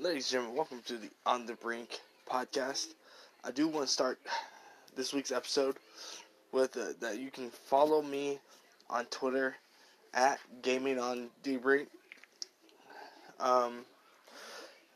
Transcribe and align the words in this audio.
Ladies 0.00 0.24
and 0.24 0.42
gentlemen, 0.42 0.56
welcome 0.56 0.80
to 0.86 0.96
the 0.96 1.08
On 1.24 1.46
the 1.46 1.54
Brink 1.54 2.00
podcast. 2.28 2.88
I 3.44 3.52
do 3.52 3.68
want 3.68 3.86
to 3.86 3.92
start 3.92 4.18
this 4.96 5.14
week's 5.14 5.30
episode 5.30 5.76
with 6.50 6.76
uh, 6.76 6.94
that 7.00 7.20
you 7.20 7.30
can 7.30 7.48
follow 7.48 8.02
me 8.02 8.40
on 8.90 9.04
Twitter 9.06 9.54
at 10.12 10.40
Gaming 10.62 10.98
on 10.98 11.30
Debrink. 11.44 11.86
Um, 13.38 13.84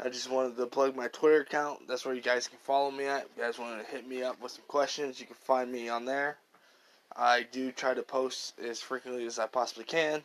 I 0.01 0.09
just 0.09 0.29
wanted 0.29 0.57
to 0.57 0.67
plug 0.67 0.97
my 0.97 1.07
Twitter 1.09 1.43
account. 1.43 1.87
That's 1.87 2.05
where 2.05 2.15
you 2.15 2.21
guys 2.21 2.49
can 2.49 2.59
follow 2.59 2.91
me 2.91 3.05
at. 3.05 3.23
If 3.23 3.29
you 3.37 3.45
guys 3.45 3.59
want 3.59 3.81
to 3.81 3.91
hit 3.93 4.07
me 4.07 4.25
up 4.25 4.43
with 4.43 4.51
some 4.51 4.65
questions, 4.67 5.21
you 5.21 5.27
can 5.27 5.37
find 5.37 5.71
me 5.71 5.89
on 5.89 6.07
there. 6.07 6.39
I 7.15 7.47
do 7.53 7.71
try 7.71 7.95
to 7.95 8.03
post 8.03 8.59
as 8.59 8.81
frequently 8.81 9.27
as 9.27 9.39
I 9.39 9.47
possibly 9.47 9.85
can. 9.85 10.25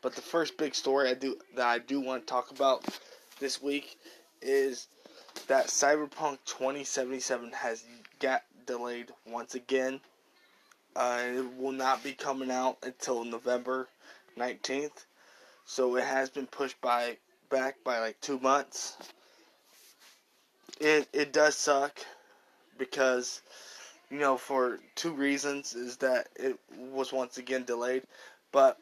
But 0.00 0.14
the 0.14 0.22
first 0.22 0.56
big 0.56 0.76
story 0.76 1.10
I 1.10 1.14
do 1.14 1.36
that 1.56 1.66
I 1.66 1.80
do 1.80 2.00
want 2.00 2.24
to 2.24 2.32
talk 2.32 2.52
about 2.52 2.84
this 3.38 3.60
week 3.62 3.98
is 4.40 4.88
that 5.48 5.66
Cyberpunk 5.66 6.38
2077 6.46 7.52
has 7.52 7.84
got 8.18 8.42
delayed 8.66 9.10
once 9.26 9.54
again. 9.54 10.00
Uh, 10.94 11.20
it 11.24 11.56
will 11.58 11.72
not 11.72 12.02
be 12.02 12.12
coming 12.12 12.50
out 12.50 12.78
until 12.82 13.24
November 13.24 13.88
19th. 14.38 15.04
So 15.66 15.96
it 15.96 16.04
has 16.04 16.30
been 16.30 16.46
pushed 16.46 16.80
by 16.80 17.18
back 17.50 17.76
by 17.84 17.98
like 17.98 18.20
2 18.20 18.38
months. 18.40 18.96
It 20.80 21.08
it 21.12 21.32
does 21.32 21.56
suck 21.56 21.98
because 22.78 23.42
you 24.10 24.18
know 24.18 24.36
for 24.36 24.78
two 24.94 25.12
reasons 25.12 25.74
is 25.74 25.96
that 25.98 26.28
it 26.36 26.58
was 26.70 27.12
once 27.12 27.38
again 27.38 27.64
delayed, 27.64 28.02
but 28.52 28.78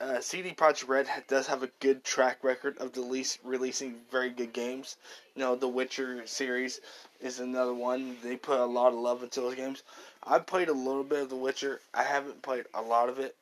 uh, 0.00 0.20
CD 0.20 0.52
Projekt 0.52 0.88
Red 0.88 1.08
does 1.26 1.46
have 1.48 1.62
a 1.62 1.70
good 1.80 2.04
track 2.04 2.44
record 2.44 2.78
of 2.78 2.96
release, 2.96 3.38
releasing 3.42 3.96
very 4.10 4.30
good 4.30 4.52
games. 4.52 4.96
You 5.34 5.40
know, 5.42 5.56
The 5.56 5.68
Witcher 5.68 6.24
series 6.26 6.80
is 7.20 7.40
another 7.40 7.74
one. 7.74 8.16
They 8.22 8.36
put 8.36 8.60
a 8.60 8.64
lot 8.64 8.92
of 8.92 8.98
love 9.00 9.22
into 9.22 9.40
those 9.40 9.56
games. 9.56 9.82
I 10.22 10.38
played 10.38 10.68
a 10.68 10.72
little 10.72 11.02
bit 11.02 11.22
of 11.22 11.30
The 11.30 11.36
Witcher. 11.36 11.80
I 11.92 12.04
haven't 12.04 12.42
played 12.42 12.66
a 12.74 12.82
lot 12.82 13.08
of 13.08 13.18
it. 13.18 13.34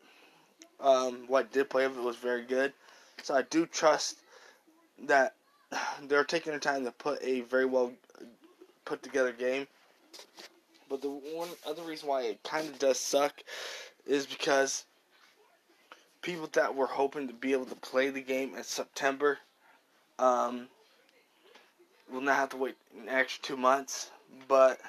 Um, 0.80 1.25
what 1.27 1.47
I 1.47 1.53
did 1.53 1.70
play 1.70 1.84
of 1.84 1.97
it 1.97 2.03
was 2.03 2.17
very 2.17 2.42
good. 2.42 2.73
So 3.23 3.34
I 3.34 3.42
do 3.42 3.67
trust 3.67 4.17
that 5.05 5.34
they're 6.02 6.25
taking 6.25 6.52
their 6.52 6.61
time 6.61 6.84
to 6.84 6.92
put 6.92 7.23
a 7.23 7.42
very 7.42 7.67
well 7.67 7.92
put 8.86 9.02
together 9.02 9.33
game. 9.33 9.67
But 10.89 11.02
the 11.02 11.11
one 11.11 11.48
other 11.67 11.83
reason 11.83 12.08
why 12.08 12.23
it 12.23 12.42
kind 12.45 12.67
of 12.69 12.78
does 12.78 12.98
suck 12.98 13.42
is 14.06 14.25
because 14.25 14.86
people 16.27 16.48
that 16.55 16.74
were 16.74 16.88
hoping 16.88 17.28
to 17.28 17.32
be 17.32 17.52
able 17.52 17.64
to 17.64 17.77
play 17.77 18.10
the 18.10 18.20
game 18.20 18.56
in 18.56 18.64
September 18.64 19.38
um, 20.19 20.66
will 22.12 22.20
now 22.20 22.34
have 22.34 22.48
to 22.48 22.56
wait 22.56 22.74
an 23.00 23.08
extra 23.08 23.44
two 23.44 23.56
months. 23.56 24.10
But 24.48 24.80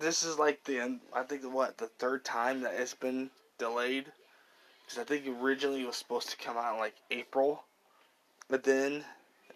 this 0.00 0.24
is 0.24 0.40
like 0.40 0.64
the 0.64 0.98
I 1.14 1.22
think 1.22 1.44
what 1.44 1.78
the 1.78 1.86
third 1.86 2.24
time 2.24 2.62
that 2.62 2.74
it's 2.74 2.94
been 2.94 3.30
delayed 3.58 4.06
because 4.84 4.98
I 4.98 5.04
think 5.04 5.24
originally 5.40 5.82
it 5.82 5.86
was 5.86 5.96
supposed 5.96 6.30
to 6.30 6.36
come 6.36 6.56
out 6.56 6.74
in 6.74 6.80
like 6.80 6.96
April, 7.12 7.62
but 8.48 8.64
then 8.64 9.04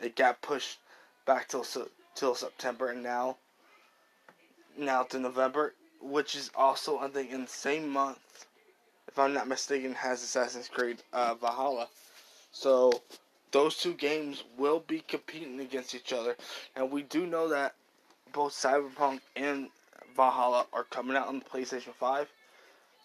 it 0.00 0.14
got 0.14 0.42
pushed 0.42 0.78
back 1.26 1.48
till 1.48 1.66
till 2.14 2.36
September 2.36 2.90
and 2.90 3.02
now 3.02 3.36
now 4.78 5.02
to 5.02 5.18
November, 5.18 5.74
which 6.00 6.36
is 6.36 6.52
also 6.54 6.98
I 6.98 7.08
think 7.08 7.32
in 7.32 7.42
the 7.42 7.48
same 7.48 7.88
month 7.88 8.46
if 9.16 9.20
I'm 9.20 9.32
not 9.32 9.48
mistaken, 9.48 9.94
has 9.94 10.22
Assassin's 10.22 10.68
Creed 10.68 10.98
uh, 11.14 11.34
Valhalla. 11.36 11.88
So 12.52 13.00
those 13.50 13.78
two 13.78 13.94
games 13.94 14.44
will 14.58 14.80
be 14.80 15.00
competing 15.08 15.58
against 15.58 15.94
each 15.94 16.12
other, 16.12 16.36
and 16.76 16.90
we 16.90 17.00
do 17.00 17.26
know 17.26 17.48
that 17.48 17.74
both 18.34 18.52
Cyberpunk 18.52 19.20
and 19.34 19.68
Valhalla 20.14 20.66
are 20.74 20.84
coming 20.84 21.16
out 21.16 21.28
on 21.28 21.38
the 21.38 21.44
PlayStation 21.46 21.94
Five. 21.94 22.28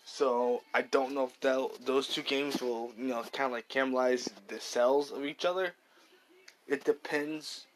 So 0.03 0.63
I 0.73 0.81
don't 0.81 1.13
know 1.13 1.31
if 1.33 1.79
those 1.85 2.09
two 2.09 2.23
games 2.23 2.61
will, 2.61 2.91
you 2.97 3.05
know, 3.05 3.23
kind 3.31 3.45
of 3.45 3.53
like 3.53 3.69
cannibalize 3.69 4.27
the 4.49 4.59
sales 4.59 5.11
of 5.11 5.23
each 5.23 5.45
other. 5.45 5.71
It 6.67 6.83
depends, 6.83 7.67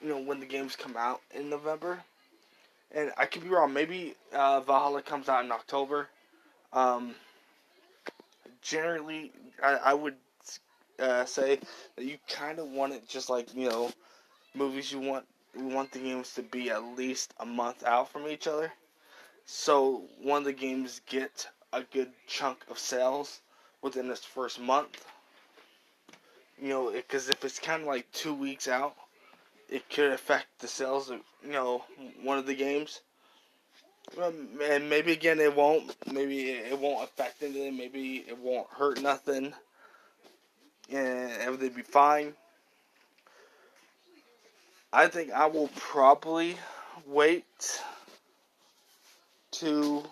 you 0.00 0.08
know, 0.10 0.20
when 0.20 0.38
the 0.38 0.46
games 0.46 0.76
come 0.76 0.96
out 0.96 1.20
in 1.34 1.50
November. 1.50 2.04
And 2.94 3.10
I 3.18 3.26
could 3.26 3.42
be 3.42 3.48
wrong. 3.48 3.72
Maybe 3.72 4.14
uh, 4.32 4.60
Valhalla 4.60 5.02
comes 5.02 5.28
out 5.28 5.44
in 5.44 5.50
October 5.50 6.08
um, 6.72 7.14
generally, 8.62 9.32
I, 9.62 9.74
I 9.74 9.94
would 9.94 10.14
uh, 10.98 11.24
say 11.24 11.58
that 11.96 12.04
you 12.04 12.18
kind 12.28 12.58
of 12.58 12.68
want 12.68 12.92
it 12.92 13.08
just 13.08 13.28
like 13.28 13.54
you 13.54 13.68
know, 13.68 13.90
movies. 14.54 14.92
You 14.92 15.00
want 15.00 15.26
we 15.54 15.74
want 15.74 15.92
the 15.92 15.98
games 15.98 16.34
to 16.34 16.42
be 16.42 16.70
at 16.70 16.82
least 16.96 17.34
a 17.40 17.46
month 17.46 17.84
out 17.84 18.10
from 18.10 18.26
each 18.26 18.46
other, 18.46 18.72
so 19.44 20.04
one 20.22 20.38
of 20.38 20.44
the 20.44 20.52
games 20.52 21.00
get 21.06 21.48
a 21.72 21.82
good 21.82 22.12
chunk 22.26 22.64
of 22.70 22.78
sales 22.78 23.40
within 23.82 24.10
its 24.10 24.24
first 24.24 24.60
month. 24.60 25.04
You 26.60 26.68
know, 26.68 26.92
because 26.92 27.28
if 27.28 27.44
it's 27.44 27.58
kind 27.58 27.82
of 27.82 27.88
like 27.88 28.10
two 28.12 28.34
weeks 28.34 28.68
out, 28.68 28.94
it 29.68 29.88
could 29.90 30.12
affect 30.12 30.46
the 30.60 30.68
sales 30.68 31.10
of 31.10 31.20
you 31.44 31.52
know 31.52 31.84
one 32.22 32.38
of 32.38 32.46
the 32.46 32.54
games. 32.54 33.00
Well, 34.16 34.32
and 34.62 34.90
maybe 34.90 35.12
again 35.12 35.40
it 35.40 35.54
won't. 35.54 35.94
Maybe 36.12 36.50
it 36.50 36.78
won't 36.78 37.04
affect 37.04 37.42
anything. 37.42 37.76
Maybe 37.76 38.24
it 38.28 38.38
won't 38.38 38.68
hurt 38.68 39.00
nothing, 39.00 39.54
and 40.90 41.32
everything 41.40 41.72
be 41.74 41.82
fine. 41.82 42.34
I 44.92 45.06
think 45.06 45.32
I 45.32 45.46
will 45.46 45.68
probably 45.76 46.56
wait 47.06 47.82
to 49.52 50.02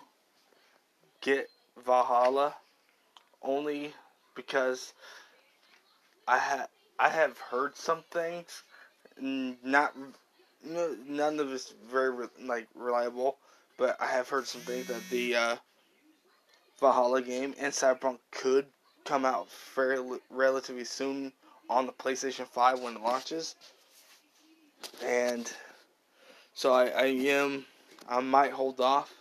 get 1.21 1.47
Valhalla 1.85 2.55
only 3.43 3.93
because 4.35 4.93
I 6.27 6.39
have 6.39 6.67
I 6.97 7.09
have 7.09 7.37
heard 7.37 7.75
some 7.75 8.03
things, 8.09 8.63
not 9.19 9.95
none 10.63 11.39
of 11.39 11.51
it's 11.51 11.73
very 11.91 12.27
like 12.41 12.67
reliable 12.73 13.37
but 13.77 13.97
I 13.99 14.07
have 14.07 14.29
heard 14.29 14.47
some 14.47 14.61
things 14.61 14.87
that 14.87 15.01
the 15.09 15.35
uh, 15.35 15.55
Valhalla 16.79 17.21
game 17.21 17.53
and 17.59 17.71
Cyberpunk 17.71 18.19
could 18.31 18.65
come 19.05 19.25
out 19.25 19.49
fairly 19.49 20.19
relatively 20.29 20.83
soon 20.83 21.31
on 21.69 21.85
the 21.85 21.91
PlayStation 21.91 22.45
5 22.47 22.79
when 22.81 22.95
it 22.95 23.01
launches. 23.01 23.55
And 25.03 25.51
so 26.53 26.73
I, 26.73 26.87
I 26.87 27.05
am 27.05 27.65
I 28.09 28.19
might 28.19 28.51
hold 28.51 28.79
off. 28.81 29.13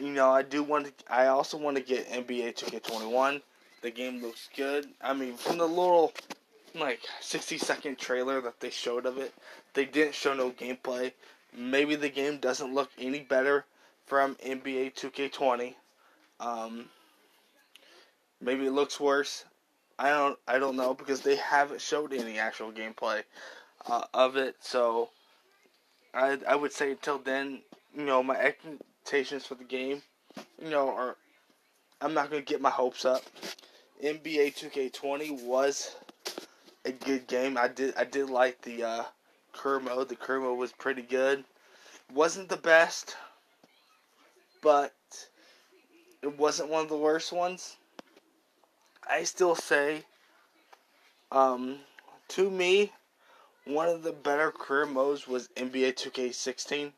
You 0.00 0.10
know, 0.10 0.30
I 0.30 0.42
do 0.42 0.62
want 0.62 0.86
to 0.86 1.12
I 1.12 1.26
also 1.26 1.56
want 1.56 1.76
to 1.76 1.82
get 1.82 2.08
NBA 2.10 2.56
2K21. 2.56 3.42
The 3.82 3.90
game 3.90 4.22
looks 4.22 4.48
good. 4.56 4.86
I 5.00 5.12
mean, 5.14 5.34
from 5.34 5.58
the 5.58 5.66
little 5.66 6.12
like 6.74 7.00
60 7.20 7.58
second 7.58 7.98
trailer 7.98 8.40
that 8.40 8.60
they 8.60 8.70
showed 8.70 9.06
of 9.06 9.18
it, 9.18 9.32
they 9.74 9.84
didn't 9.84 10.14
show 10.14 10.34
no 10.34 10.50
gameplay. 10.50 11.12
Maybe 11.56 11.94
the 11.94 12.08
game 12.08 12.38
doesn't 12.38 12.74
look 12.74 12.90
any 12.98 13.20
better 13.20 13.64
from 14.06 14.34
NBA 14.36 14.94
2K20. 14.94 15.74
Um, 16.40 16.86
maybe 18.40 18.66
it 18.66 18.72
looks 18.72 18.98
worse. 18.98 19.44
I 19.98 20.10
don't 20.10 20.38
I 20.48 20.58
don't 20.58 20.76
know 20.76 20.94
because 20.94 21.20
they 21.20 21.36
haven't 21.36 21.80
showed 21.80 22.12
any 22.12 22.38
actual 22.38 22.72
gameplay 22.72 23.22
uh, 23.86 24.04
of 24.12 24.36
it. 24.36 24.56
So 24.60 25.10
I 26.12 26.38
I 26.48 26.56
would 26.56 26.72
say 26.72 26.90
until 26.90 27.18
then, 27.18 27.62
you 27.96 28.04
know, 28.04 28.22
my 28.22 28.36
expectations 28.36 29.46
for 29.46 29.54
the 29.54 29.64
game, 29.64 30.02
you 30.60 30.70
know, 30.70 30.88
are 30.88 31.16
I'm 32.00 32.14
not 32.14 32.30
gonna 32.30 32.42
get 32.42 32.60
my 32.60 32.70
hopes 32.70 33.04
up. 33.04 33.22
NBA 34.02 34.54
2K20 34.56 35.44
was 35.44 35.94
a 36.84 36.92
good 36.92 37.26
game. 37.26 37.56
I 37.56 37.68
did 37.68 37.94
I 37.96 38.04
did 38.04 38.28
like 38.28 38.60
the 38.62 38.82
uh, 38.82 39.04
career 39.52 39.80
mode. 39.80 40.08
The 40.08 40.16
career 40.16 40.40
mode 40.40 40.58
was 40.58 40.72
pretty 40.72 41.02
good. 41.02 41.44
Wasn't 42.14 42.48
the 42.48 42.56
best, 42.56 43.16
but 44.62 44.94
it 46.22 46.38
wasn't 46.38 46.70
one 46.70 46.84
of 46.84 46.88
the 46.88 46.96
worst 46.96 47.32
ones. 47.32 47.76
I 49.08 49.24
still 49.24 49.56
say, 49.56 50.04
um, 51.32 51.80
to 52.28 52.48
me, 52.48 52.92
one 53.64 53.88
of 53.88 54.04
the 54.04 54.12
better 54.12 54.52
career 54.52 54.86
modes 54.86 55.26
was 55.26 55.48
NBA 55.56 55.94
2K16. 55.94 56.92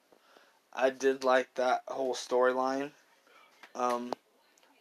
I 0.74 0.90
did 0.90 1.24
like 1.24 1.48
that 1.54 1.82
whole 1.88 2.14
storyline. 2.14 2.90
Um, 3.74 4.12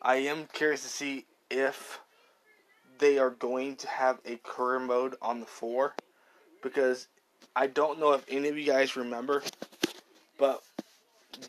I 0.01 0.17
am 0.17 0.49
curious 0.51 0.81
to 0.81 0.89
see 0.89 1.25
if 1.49 1.99
they 2.99 3.17
are 3.17 3.29
going 3.29 3.77
to 3.77 3.87
have 3.87 4.19
a 4.25 4.35
career 4.43 4.79
mode 4.79 5.15
on 5.21 5.39
the 5.39 5.45
4 5.45 5.93
because 6.61 7.07
I 7.55 7.67
don't 7.67 7.99
know 7.99 8.11
if 8.11 8.25
any 8.27 8.49
of 8.49 8.57
you 8.57 8.65
guys 8.65 8.97
remember, 8.97 9.41
but 10.37 10.61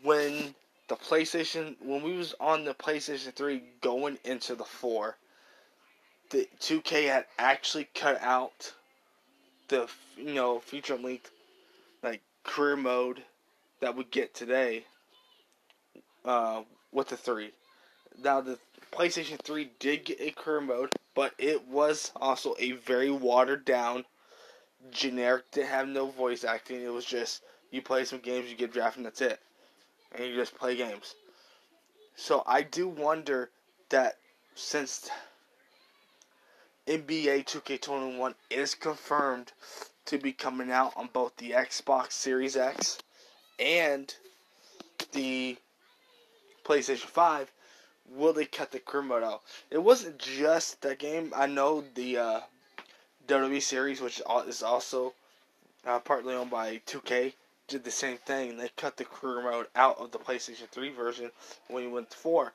when 0.03 0.55
the 0.87 0.95
PlayStation, 0.95 1.75
when 1.81 2.01
we 2.01 2.15
was 2.15 2.33
on 2.39 2.63
the 2.65 2.73
PlayStation 2.73 3.33
3 3.33 3.61
going 3.81 4.17
into 4.23 4.55
the 4.55 4.63
4, 4.63 5.17
the 6.29 6.47
2K 6.59 7.07
had 7.07 7.25
actually 7.37 7.87
cut 7.95 8.21
out 8.21 8.73
the 9.69 9.89
you 10.15 10.33
know 10.33 10.59
feature 10.59 10.97
length 10.97 11.31
like 12.03 12.21
career 12.43 12.77
mode 12.77 13.21
that 13.81 13.95
we 13.95 14.03
get 14.05 14.33
today 14.33 14.85
uh, 16.25 16.63
with 16.91 17.09
the 17.09 17.17
three. 17.17 17.51
Now 18.23 18.41
the 18.41 18.57
PlayStation 18.91 19.39
3 19.39 19.69
did 19.79 20.05
get 20.05 20.21
a 20.21 20.31
career 20.31 20.61
mode, 20.61 20.89
but 21.15 21.33
it 21.37 21.67
was 21.67 22.11
also 22.15 22.55
a 22.59 22.71
very 22.71 23.11
watered 23.11 23.65
down, 23.65 24.05
generic. 24.91 25.49
Didn't 25.51 25.69
have 25.69 25.87
no 25.87 26.07
voice 26.07 26.43
acting. 26.43 26.81
It 26.81 26.93
was 26.93 27.05
just 27.05 27.43
you 27.71 27.81
play 27.81 28.05
some 28.05 28.19
games, 28.19 28.49
you 28.49 28.55
get 28.55 28.73
drafted, 28.73 28.97
and 28.99 29.05
that's 29.05 29.21
it, 29.21 29.39
and 30.13 30.25
you 30.25 30.35
just 30.35 30.55
play 30.55 30.75
games. 30.75 31.15
So 32.15 32.43
I 32.45 32.61
do 32.63 32.87
wonder 32.87 33.49
that 33.89 34.17
since 34.55 35.09
NBA 36.87 37.45
2K21 37.45 38.33
is 38.49 38.73
confirmed 38.73 39.51
to 40.05 40.17
be 40.17 40.31
coming 40.31 40.71
out 40.71 40.93
on 40.95 41.09
both 41.11 41.35
the 41.35 41.51
Xbox 41.51 42.13
Series 42.13 42.55
X 42.55 42.97
and 43.59 44.15
the 45.11 45.57
PlayStation 46.65 47.05
5, 47.05 47.51
will 48.09 48.33
they 48.33 48.45
cut 48.45 48.71
the 48.71 48.79
career 48.79 49.03
mode 49.03 49.23
out? 49.23 49.41
It 49.69 49.83
wasn't 49.83 50.17
just 50.17 50.81
that 50.81 50.99
game. 50.99 51.33
I 51.35 51.45
know 51.45 51.83
the 51.95 52.17
uh, 52.17 52.39
WWE 53.27 53.61
series, 53.61 54.01
which 54.01 54.21
is 54.47 54.63
also 54.63 55.13
uh, 55.85 55.99
partly 55.99 56.33
owned 56.33 56.49
by 56.49 56.81
2K, 56.87 57.33
did 57.67 57.83
the 57.83 57.91
same 57.91 58.17
thing. 58.17 58.57
They 58.57 58.69
cut 58.75 58.97
the 58.97 59.05
career 59.05 59.43
mode 59.43 59.67
out 59.75 59.99
of 59.99 60.11
the 60.11 60.17
PlayStation 60.17 60.67
3 60.69 60.89
version 60.91 61.31
when 61.67 61.83
you 61.83 61.89
went 61.89 62.09
to 62.11 62.17
4. 62.17 62.53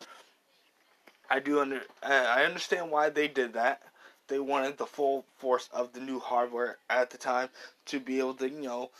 I 1.31 1.38
do 1.41 1.61
under 1.61 1.82
I 2.03 2.44
understand 2.44 2.91
why 2.91 3.11
they 3.11 3.29
did 3.29 3.55
that. 3.55 3.82
They 4.29 4.38
wanted 4.38 4.79
the 4.79 4.87
full 4.87 5.25
force 5.38 5.69
of 5.73 5.93
the 5.93 6.00
new 6.00 6.19
hardware 6.19 6.79
at 6.88 7.11
the 7.11 7.19
time 7.19 7.49
to 7.87 8.00
be 8.00 8.19
able 8.19 8.35
to, 8.35 8.49
you 8.49 8.62
know, 8.62 8.91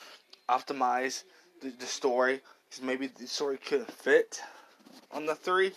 optimize 0.49 1.25
the, 1.63 1.71
the 1.71 1.87
story. 1.87 2.41
Because 2.69 2.85
maybe 2.85 3.07
the 3.07 3.27
story 3.27 3.59
couldn't 3.59 3.93
fit 3.93 4.41
on 5.11 5.27
the 5.27 5.35
3. 5.35 5.73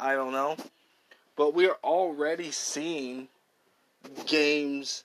I 0.00 0.14
don't 0.14 0.32
know. 0.32 0.56
But 1.36 1.54
we 1.54 1.68
are 1.68 1.78
already 1.84 2.50
seeing 2.50 3.28
games 4.26 5.04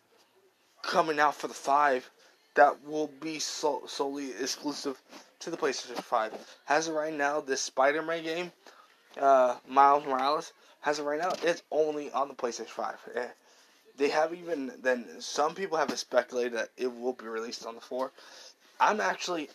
coming 0.82 1.20
out 1.20 1.36
for 1.36 1.48
the 1.48 1.54
5 1.54 2.10
that 2.56 2.84
will 2.86 3.08
be 3.20 3.40
so, 3.40 3.84
solely 3.88 4.32
exclusive 4.32 5.02
to 5.40 5.50
the 5.50 5.58
PlayStation 5.58 6.02
5. 6.02 6.58
As 6.70 6.88
of 6.88 6.96
right 6.96 7.14
now, 7.14 7.42
this 7.42 7.62
Spider 7.62 8.02
Man 8.02 8.24
game, 8.24 8.52
uh, 9.20 9.58
Miles 9.68 10.06
Morales, 10.06 10.54
as 10.86 11.00
of 11.00 11.06
right 11.06 11.20
now, 11.20 11.34
it's 11.44 11.64
only 11.72 12.12
on 12.12 12.28
the 12.28 12.34
PlayStation 12.34 12.68
5. 12.68 12.96
Eh, 13.16 13.28
they 13.98 14.10
have 14.10 14.34
even 14.34 14.72
then 14.82 15.06
some 15.20 15.54
people 15.54 15.78
have 15.78 15.98
speculated 15.98 16.54
that 16.54 16.70
it 16.78 16.88
will 16.88 17.14
be 17.14 17.26
released 17.26 17.66
on 17.66 17.76
the 17.76 17.82
4. 17.82 18.12
I'm 18.80 19.00
actually 19.00 19.50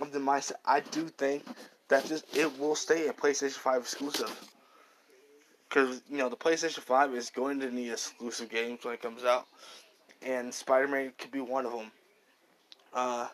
of 0.00 0.12
the 0.12 0.18
mindset 0.18 0.52
I 0.64 0.80
do 0.80 1.08
think 1.08 1.44
that 1.88 2.04
this 2.04 2.24
it 2.34 2.58
will 2.58 2.74
stay 2.74 3.08
a 3.08 3.12
PlayStation 3.12 3.58
5 3.58 3.82
exclusive. 3.82 4.50
Because 5.68 6.02
you 6.08 6.18
know 6.18 6.28
the 6.28 6.36
PlayStation 6.36 6.80
5 6.80 7.14
is 7.14 7.30
going 7.30 7.60
to 7.60 7.70
need 7.70 7.92
exclusive 7.92 8.48
games 8.48 8.84
when 8.84 8.94
it 8.94 9.02
comes 9.02 9.24
out, 9.24 9.46
and 10.22 10.52
Spider-Man 10.52 11.12
could 11.18 11.30
be 11.30 11.40
one 11.40 11.66
of 11.66 11.72
them. 11.72 11.90
Uh, 12.92 13.28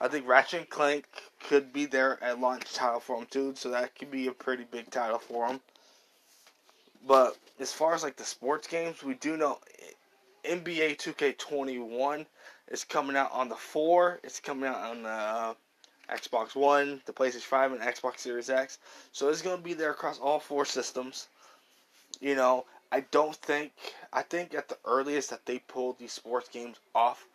I 0.00 0.08
think 0.08 0.26
Ratchet 0.26 0.60
and 0.60 0.68
Clank 0.68 1.06
could 1.48 1.72
be 1.72 1.86
there 1.86 2.22
at 2.22 2.40
launch 2.40 2.72
title 2.72 3.00
for 3.00 3.16
them 3.16 3.26
too, 3.30 3.54
so 3.56 3.70
that 3.70 3.96
could 3.96 4.10
be 4.10 4.26
a 4.26 4.32
pretty 4.32 4.64
big 4.70 4.90
title 4.90 5.18
for 5.18 5.48
them. 5.48 5.60
But 7.06 7.36
as 7.60 7.72
far 7.72 7.94
as 7.94 8.02
like 8.02 8.16
the 8.16 8.24
sports 8.24 8.66
games, 8.66 9.02
we 9.02 9.14
do 9.14 9.36
know 9.36 9.58
NBA 10.44 10.96
2K21 10.96 12.26
is 12.68 12.84
coming 12.84 13.16
out 13.16 13.32
on 13.32 13.48
the 13.48 13.56
4. 13.56 14.20
It's 14.22 14.40
coming 14.40 14.68
out 14.68 14.76
on 14.76 15.02
the 15.02 15.08
uh, 15.08 15.54
Xbox 16.10 16.54
One, 16.54 17.00
the 17.06 17.12
PlayStation 17.12 17.42
5, 17.42 17.72
and 17.72 17.80
Xbox 17.80 18.18
Series 18.18 18.50
X. 18.50 18.78
So 19.12 19.28
it's 19.28 19.42
going 19.42 19.56
to 19.56 19.62
be 19.62 19.74
there 19.74 19.90
across 19.90 20.18
all 20.18 20.38
four 20.38 20.64
systems. 20.64 21.28
You 22.20 22.34
know, 22.34 22.66
I 22.92 23.00
don't 23.10 23.36
think, 23.36 23.72
I 24.12 24.22
think 24.22 24.54
at 24.54 24.68
the 24.68 24.78
earliest 24.84 25.30
that 25.30 25.46
they 25.46 25.60
pull 25.60 25.94
these 25.94 26.12
sports 26.12 26.48
games 26.48 26.76
off, 26.94 27.26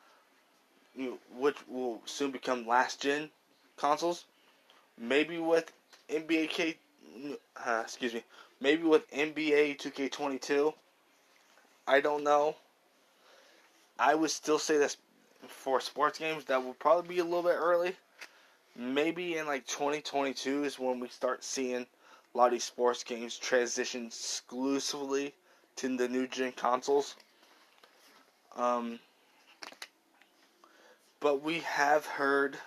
which 1.35 1.57
will 1.67 2.01
soon 2.05 2.31
become 2.31 2.67
last 2.67 3.01
gen 3.01 3.29
consoles, 3.77 4.25
maybe 4.97 5.37
with 5.37 5.71
NBA 6.09 6.47
K, 6.47 6.77
uh, 7.65 7.81
excuse 7.83 8.13
me, 8.13 8.23
Maybe 8.61 8.83
with 8.83 9.09
NBA 9.11 9.75
2K22. 9.75 10.73
I 11.87 12.01
don't 12.01 12.23
know. 12.23 12.55
I 13.97 14.15
would 14.15 14.31
still 14.31 14.59
say 14.59 14.77
this 14.77 14.97
for 15.47 15.79
sports 15.79 16.19
games 16.19 16.45
that 16.45 16.63
will 16.63 16.73
probably 16.73 17.15
be 17.15 17.19
a 17.19 17.23
little 17.23 17.43
bit 17.43 17.55
early. 17.55 17.95
Maybe 18.75 19.37
in 19.37 19.47
like 19.47 19.65
2022 19.65 20.65
is 20.65 20.77
when 20.77 20.99
we 20.99 21.07
start 21.07 21.43
seeing 21.43 21.85
a 22.33 22.37
lot 22.37 22.47
of 22.47 22.51
these 22.51 22.65
sports 22.65 23.03
games 23.03 23.37
transition 23.37 24.07
exclusively 24.07 25.33
to 25.77 25.95
the 25.95 26.07
new 26.09 26.27
gen 26.27 26.51
consoles. 26.51 27.15
Um, 28.57 28.99
but 31.19 31.43
we 31.43 31.59
have 31.59 32.05
heard 32.05 32.57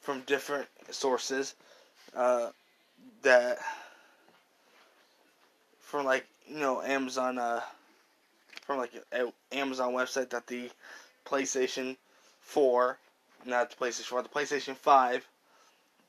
from 0.00 0.20
different 0.22 0.68
sources 0.90 1.54
uh, 2.14 2.50
that 3.22 3.58
from 5.80 6.04
like 6.04 6.26
you 6.48 6.58
know 6.58 6.82
Amazon 6.82 7.38
uh 7.38 7.60
from 8.62 8.78
like 8.78 8.92
a, 9.12 9.32
Amazon 9.52 9.92
website 9.92 10.30
that 10.30 10.46
the 10.46 10.70
PlayStation 11.26 11.96
4, 12.40 12.98
not 13.44 13.70
the 13.70 13.76
PlayStation 13.76 14.04
4, 14.04 14.22
the 14.22 14.28
PlayStation 14.28 14.76
5 14.76 15.26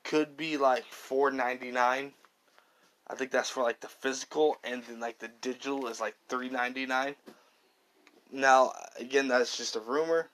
could 0.03 0.37
be 0.37 0.57
like 0.57 0.85
4.99. 0.91 2.11
I 3.05 3.15
think 3.15 3.31
that's 3.31 3.49
for 3.49 3.63
like 3.63 3.79
the 3.79 3.87
physical 3.87 4.57
and 4.63 4.83
then 4.83 4.99
like 4.99 5.19
the 5.19 5.29
digital 5.41 5.87
is 5.87 5.99
like 5.99 6.15
3.99. 6.29 7.15
Now, 8.31 8.73
again, 8.99 9.27
that's 9.27 9.57
just 9.57 9.75
a 9.75 9.79
rumor. 9.79 10.27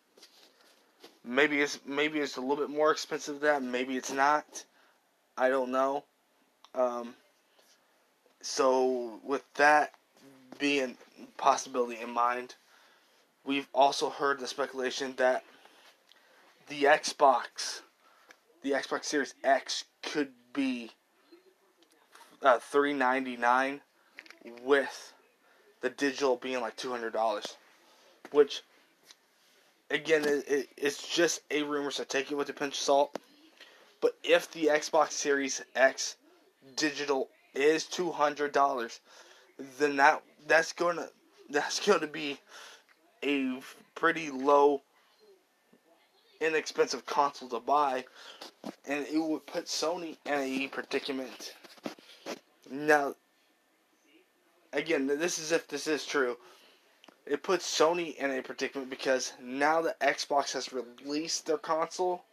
Maybe 1.24 1.62
it's 1.62 1.80
maybe 1.86 2.20
it's 2.20 2.38
a 2.38 2.42
little 2.42 2.56
bit 2.56 2.70
more 2.70 2.92
expensive 2.92 3.40
than 3.40 3.64
that, 3.64 3.72
maybe 3.72 3.98
it's 3.98 4.12
not. 4.12 4.66
I 5.38 5.50
don't 5.50 5.72
know. 5.72 6.04
Um, 6.74 7.16
so 8.42 9.20
with 9.24 9.44
that 9.56 9.92
being 10.58 10.98
possibility 11.38 12.02
in 12.02 12.12
mind, 12.12 12.56
we've 13.46 13.68
also 13.74 14.10
heard 14.10 14.40
the 14.40 14.48
speculation 14.48 15.14
that 15.18 15.44
the 16.68 16.84
Xbox, 16.84 17.82
the 18.62 18.72
Xbox 18.72 19.06
Series 19.06 19.34
X, 19.44 19.86
could 20.04 20.30
be 20.54 20.92
uh, 22.42 22.60
three 22.60 22.94
ninety 22.94 23.36
nine, 23.36 23.82
with 24.64 25.14
the 25.82 25.90
digital 25.90 26.38
being 26.38 26.62
like 26.62 26.76
two 26.76 26.92
hundred 26.92 27.14
dollars, 27.14 27.58
which 28.32 28.62
again 29.90 30.24
it, 30.26 30.46
it, 30.48 30.70
it's 30.78 31.08
just 31.08 31.42
a 31.52 31.64
rumor, 31.64 31.92
so 31.92 32.04
take 32.04 32.32
it 32.32 32.36
with 32.36 32.50
a 32.50 32.54
pinch 32.54 32.74
of 32.74 32.80
salt. 32.80 33.18
But 34.02 34.18
if 34.24 34.52
the 34.52 34.66
Xbox 34.66 35.12
Series 35.12 35.62
X 35.76 36.16
digital 36.76 37.30
is 37.54 37.86
two 37.86 38.12
hundred 38.12 38.52
dollars, 38.52 39.00
then 39.80 39.98
that 39.98 40.22
that's 40.48 40.74
gonna 40.74 41.10
that's 41.50 41.86
gonna 41.86 42.08
be 42.08 42.40
a 43.24 43.60
pretty 43.96 44.30
low 44.30 44.82
inexpensive 46.42 47.06
console 47.06 47.50
to 47.50 47.60
buy 47.60 48.06
and 48.88 49.06
it 49.08 49.20
would 49.20 49.46
put 49.46 49.66
Sony 49.66 50.16
in 50.26 50.34
a 50.34 50.68
predicament. 50.68 51.54
Now 52.70 53.16
again, 54.72 55.08
this 55.08 55.40
is 55.40 55.52
if 55.52 55.68
this 55.68 55.88
is 55.88 56.06
true. 56.06 56.38
It 57.30 57.44
puts 57.44 57.66
Sony 57.80 58.16
in 58.18 58.32
a 58.32 58.42
predicament 58.42 58.90
because 58.90 59.34
now 59.40 59.82
the 59.82 59.96
Xbox 60.02 60.54
has 60.54 60.74
released 60.74 61.46
their 61.46 61.60
console 61.60 62.24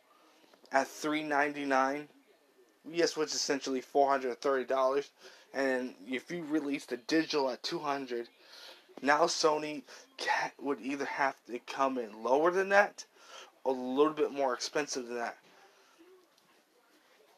at 0.73 0.89
399 0.89 2.09
yes, 2.93 3.17
which 3.17 3.29
is 3.29 3.35
essentially 3.35 3.81
four 3.81 4.09
hundred 4.09 4.41
thirty 4.41 4.65
dollars. 4.65 5.11
And 5.53 5.95
if 6.07 6.31
you 6.31 6.45
release 6.45 6.85
the 6.85 6.97
digital 6.97 7.51
at 7.51 7.63
two 7.63 7.79
hundred, 7.79 8.29
now 9.03 9.25
Sony 9.25 9.83
would 10.61 10.81
either 10.81 11.05
have 11.05 11.37
to 11.47 11.59
come 11.61 11.99
in 11.99 12.23
lower 12.23 12.51
than 12.51 12.69
that, 12.71 13.05
or 13.65 13.75
a 13.75 13.79
little 13.79 14.13
bit 14.13 14.33
more 14.33 14.55
expensive 14.55 15.09
than 15.09 15.17
that. 15.19 15.37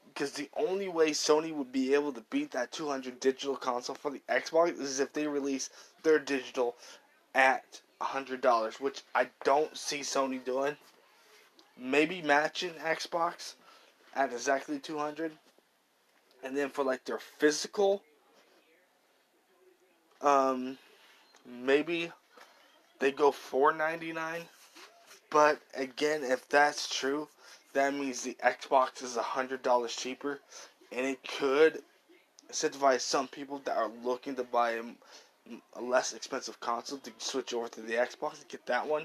Because 0.07 0.33
the 0.33 0.51
only 0.57 0.89
way 0.89 1.11
Sony 1.11 1.53
would 1.53 1.71
be 1.73 1.95
able 1.95 2.13
to 2.13 2.23
beat 2.31 2.51
that 2.51 2.73
200 2.73 3.21
digital 3.21 3.55
console 3.55 3.95
for 3.95 4.11
the 4.11 4.23
Xbox 4.29 4.81
is 4.81 4.99
if 4.99 5.13
they 5.13 5.29
release 5.29 5.71
their 6.03 6.19
digital 6.19 6.77
at 7.39 7.81
$100, 8.03 8.81
which 8.81 9.03
I 9.15 9.29
don't 9.45 9.75
see 9.75 10.01
Sony 10.01 10.45
doing. 10.45 10.77
Maybe 11.79 12.21
matching 12.21 12.73
Xbox, 12.75 13.55
at 14.15 14.33
exactly 14.33 14.79
200 14.79 15.33
and 16.43 16.57
then 16.57 16.69
for 16.69 16.85
like 16.85 17.05
their 17.05 17.19
physical 17.19 18.03
um 20.21 20.77
maybe 21.47 22.11
they 22.99 23.13
go 23.13 23.31
four 23.31 23.73
ninety 23.73 24.13
nine. 24.13 24.43
But 25.31 25.61
again, 25.75 26.25
if 26.25 26.49
that's 26.49 26.89
true, 26.93 27.29
that 27.75 27.95
means 27.95 28.23
the 28.23 28.37
Xbox 28.45 29.03
is 29.03 29.17
a 29.17 29.23
hundred 29.23 29.63
dollars 29.63 29.95
cheaper, 29.95 30.41
and 30.91 31.07
it 31.07 31.19
could 31.39 31.83
incentivize 32.51 33.01
some 33.03 33.29
people 33.29 33.61
that 33.65 33.77
are 33.77 33.91
looking 34.03 34.35
to 34.37 34.43
buy 34.43 34.73
a, 35.77 35.81
less 35.81 36.13
expensive 36.13 36.61
console 36.61 36.99
to 36.99 37.13
switch 37.19 37.55
over 37.55 37.69
to 37.69 37.81
the 37.81 37.95
Xbox 37.95 38.41
and 38.41 38.49
get 38.49 38.67
that 38.67 38.87
one. 38.87 39.05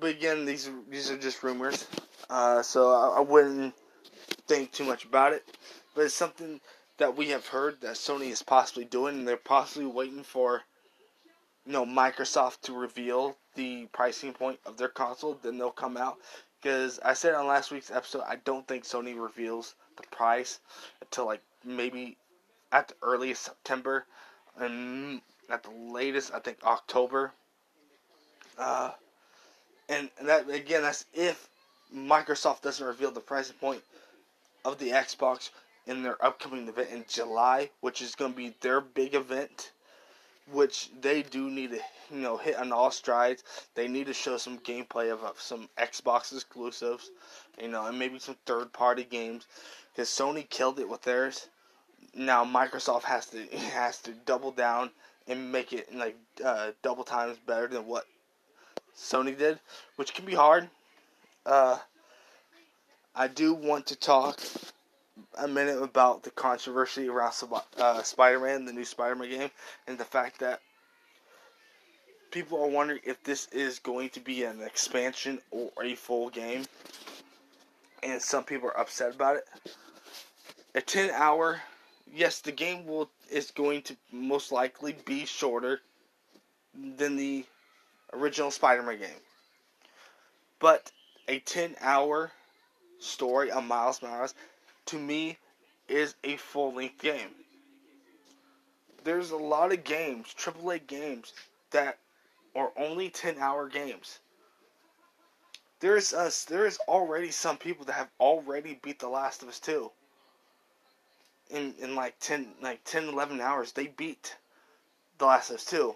But 0.00 0.10
again, 0.10 0.44
these 0.44 0.70
these 0.88 1.10
are 1.10 1.18
just 1.18 1.42
rumors, 1.42 1.86
uh, 2.30 2.62
so 2.62 2.90
I, 2.90 3.18
I 3.18 3.20
wouldn't 3.20 3.74
think 4.46 4.72
too 4.72 4.84
much 4.84 5.04
about 5.04 5.32
it. 5.32 5.44
But 5.94 6.06
it's 6.06 6.14
something 6.14 6.60
that 6.96 7.16
we 7.16 7.28
have 7.28 7.46
heard 7.46 7.80
that 7.80 7.96
Sony 7.96 8.30
is 8.30 8.42
possibly 8.42 8.84
doing, 8.84 9.18
and 9.18 9.28
they're 9.28 9.36
possibly 9.36 9.86
waiting 9.86 10.22
for, 10.22 10.62
you 11.66 11.72
know, 11.72 11.84
Microsoft 11.84 12.62
to 12.62 12.72
reveal 12.72 13.36
the 13.54 13.86
pricing 13.92 14.32
point 14.32 14.58
of 14.64 14.76
their 14.76 14.88
console. 14.88 15.38
Then 15.42 15.58
they'll 15.58 15.70
come 15.70 15.96
out. 15.96 16.16
Because 16.60 17.00
I 17.02 17.14
said 17.14 17.34
on 17.34 17.46
last 17.46 17.70
week's 17.70 17.90
episode, 17.90 18.22
I 18.28 18.36
don't 18.36 18.68
think 18.68 18.84
Sony 18.84 19.18
reveals 19.18 19.74
the 19.96 20.02
price 20.08 20.60
until 21.00 21.26
like 21.26 21.42
maybe 21.64 22.18
at 22.72 22.88
the 22.88 22.94
earliest 23.02 23.42
September, 23.42 24.06
and 24.58 25.20
at 25.48 25.62
the 25.62 25.70
latest 25.70 26.32
I 26.34 26.38
think 26.38 26.58
October. 26.64 27.32
Uh, 28.58 28.90
and 29.88 30.10
that 30.22 30.48
again, 30.48 30.82
that's 30.82 31.04
if 31.14 31.48
Microsoft 31.94 32.62
doesn't 32.62 32.86
reveal 32.86 33.10
the 33.10 33.20
pricing 33.20 33.56
point 33.60 33.82
of 34.64 34.78
the 34.78 34.90
Xbox 34.90 35.50
in 35.86 36.02
their 36.02 36.22
upcoming 36.24 36.68
event 36.68 36.90
in 36.92 37.04
July, 37.08 37.70
which 37.80 38.02
is 38.02 38.14
going 38.14 38.32
to 38.32 38.36
be 38.36 38.54
their 38.60 38.80
big 38.80 39.14
event, 39.14 39.72
which 40.52 40.90
they 41.00 41.22
do 41.22 41.50
need 41.50 41.70
to, 41.70 41.80
you 42.12 42.20
know, 42.20 42.36
hit 42.36 42.56
on 42.56 42.70
all 42.70 42.90
strides. 42.90 43.42
They 43.74 43.88
need 43.88 44.06
to 44.06 44.14
show 44.14 44.36
some 44.36 44.58
gameplay 44.58 45.12
of, 45.12 45.24
of 45.24 45.40
some 45.40 45.68
Xbox 45.78 46.32
exclusives, 46.32 47.10
you 47.60 47.68
know, 47.68 47.86
and 47.86 47.98
maybe 47.98 48.18
some 48.18 48.36
third-party 48.46 49.04
games, 49.04 49.46
because 49.92 50.08
Sony 50.08 50.48
killed 50.48 50.78
it 50.78 50.88
with 50.88 51.02
theirs. 51.02 51.48
Now 52.14 52.44
Microsoft 52.44 53.04
has 53.04 53.26
to 53.26 53.46
has 53.56 53.98
to 54.02 54.12
double 54.12 54.50
down 54.50 54.90
and 55.26 55.52
make 55.52 55.72
it 55.72 55.94
like 55.94 56.16
uh, 56.44 56.72
double 56.82 57.04
times 57.04 57.38
better 57.46 57.68
than 57.68 57.86
what 57.86 58.06
Sony 58.96 59.36
did, 59.36 59.60
which 59.96 60.14
can 60.14 60.24
be 60.24 60.34
hard. 60.34 60.68
Uh, 61.46 61.78
I 63.14 63.28
do 63.28 63.54
want 63.54 63.86
to 63.86 63.96
talk 63.96 64.40
a 65.38 65.48
minute 65.48 65.82
about 65.82 66.22
the 66.22 66.30
controversy 66.30 67.08
around 67.08 67.34
uh, 67.78 68.02
Spider-Man, 68.02 68.64
the 68.64 68.72
new 68.72 68.84
Spider-Man 68.84 69.30
game, 69.30 69.50
and 69.86 69.98
the 69.98 70.04
fact 70.04 70.38
that 70.40 70.60
people 72.30 72.62
are 72.62 72.68
wondering 72.68 73.00
if 73.04 73.22
this 73.24 73.48
is 73.48 73.78
going 73.78 74.10
to 74.10 74.20
be 74.20 74.44
an 74.44 74.60
expansion 74.60 75.40
or 75.50 75.70
a 75.82 75.94
full 75.94 76.30
game, 76.30 76.64
and 78.02 78.20
some 78.20 78.44
people 78.44 78.68
are 78.68 78.78
upset 78.78 79.14
about 79.14 79.36
it. 79.36 79.44
A 80.74 80.80
ten-hour, 80.80 81.60
yes, 82.14 82.40
the 82.40 82.52
game 82.52 82.86
will 82.86 83.10
is 83.30 83.50
going 83.50 83.82
to 83.82 83.96
most 84.12 84.52
likely 84.52 84.92
be 85.04 85.24
shorter 85.24 85.80
than 86.74 87.16
the 87.16 87.44
original 88.12 88.50
Spider-Man 88.50 88.98
game, 88.98 89.22
but 90.58 90.92
a 91.28 91.38
ten-hour 91.40 92.32
story 92.98 93.50
of 93.50 93.64
Miles 93.64 94.02
Morales 94.02 94.34
to 94.86 94.98
me 94.98 95.38
is 95.88 96.14
a 96.24 96.36
full 96.36 96.74
length 96.74 97.00
game. 97.00 97.30
There's 99.04 99.30
a 99.30 99.36
lot 99.36 99.72
of 99.72 99.84
games, 99.84 100.34
AAA 100.36 100.86
games, 100.86 101.32
that 101.70 101.98
are 102.54 102.72
only 102.76 103.08
10 103.10 103.38
hour 103.38 103.68
games. 103.68 104.18
There's 105.80 106.12
us 106.12 106.44
there 106.44 106.66
is 106.66 106.78
already 106.88 107.30
some 107.30 107.56
people 107.56 107.86
that 107.86 107.94
have 107.94 108.10
already 108.20 108.78
beat 108.82 108.98
The 108.98 109.08
Last 109.08 109.42
of 109.42 109.48
Us 109.48 109.58
2. 109.60 109.90
In 111.50 111.74
in 111.78 111.94
like 111.94 112.18
10 112.20 112.54
like 112.62 112.84
10 112.84 113.08
11 113.08 113.40
hours 113.40 113.72
they 113.72 113.88
beat 113.88 114.36
The 115.18 115.26
Last 115.26 115.50
of 115.50 115.56
Us 115.56 115.64
2. 115.66 115.94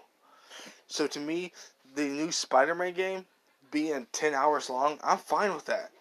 So 0.87 1.07
to 1.07 1.19
me, 1.19 1.51
the 1.95 2.05
new 2.05 2.31
Spider-Man 2.31 2.93
game 2.93 3.25
being 3.71 4.07
10 4.11 4.33
hours 4.33 4.69
long, 4.69 4.99
I'm 5.03 5.17
fine 5.17 5.53
with 5.53 5.65
that 5.65 5.91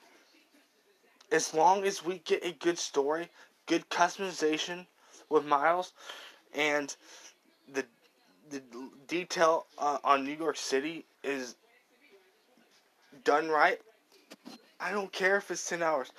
as 1.34 1.52
long 1.52 1.84
as 1.84 2.04
we 2.04 2.18
get 2.18 2.44
a 2.44 2.52
good 2.52 2.78
story, 2.78 3.28
good 3.66 3.88
customization 3.90 4.86
with 5.28 5.44
Miles, 5.44 5.92
and 6.54 6.94
the 7.72 7.84
the 8.50 8.62
detail 9.08 9.66
uh, 9.78 9.98
on 10.04 10.24
New 10.24 10.36
York 10.36 10.56
City 10.56 11.04
is 11.24 11.56
done 13.24 13.48
right, 13.48 13.80
I 14.78 14.92
don't 14.92 15.10
care 15.10 15.38
if 15.38 15.50
it's 15.50 15.68
10 15.68 15.82
hours. 15.82 16.12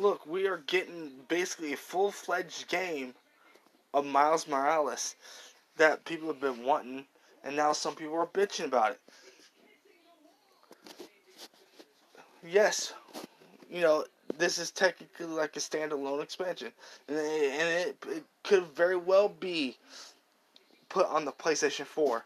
Look, 0.00 0.26
we 0.26 0.46
are 0.46 0.62
getting 0.66 1.10
basically 1.28 1.74
a 1.74 1.76
full 1.76 2.10
fledged 2.10 2.68
game 2.68 3.12
of 3.92 4.06
Miles 4.06 4.48
Morales 4.48 5.14
that 5.76 6.06
people 6.06 6.28
have 6.28 6.40
been 6.40 6.64
wanting, 6.64 7.04
and 7.44 7.54
now 7.54 7.74
some 7.74 7.94
people 7.94 8.16
are 8.16 8.26
bitching 8.26 8.64
about 8.64 8.92
it. 8.92 9.00
Yes, 12.42 12.94
you 13.70 13.82
know, 13.82 14.06
this 14.38 14.56
is 14.56 14.70
technically 14.70 15.26
like 15.26 15.54
a 15.56 15.60
standalone 15.60 16.22
expansion, 16.22 16.72
and 17.06 17.18
it, 17.18 17.52
and 17.60 17.68
it, 17.68 17.96
it 18.08 18.24
could 18.42 18.64
very 18.74 18.96
well 18.96 19.28
be 19.28 19.76
put 20.88 21.06
on 21.08 21.26
the 21.26 21.32
PlayStation 21.32 21.84
4. 21.84 22.24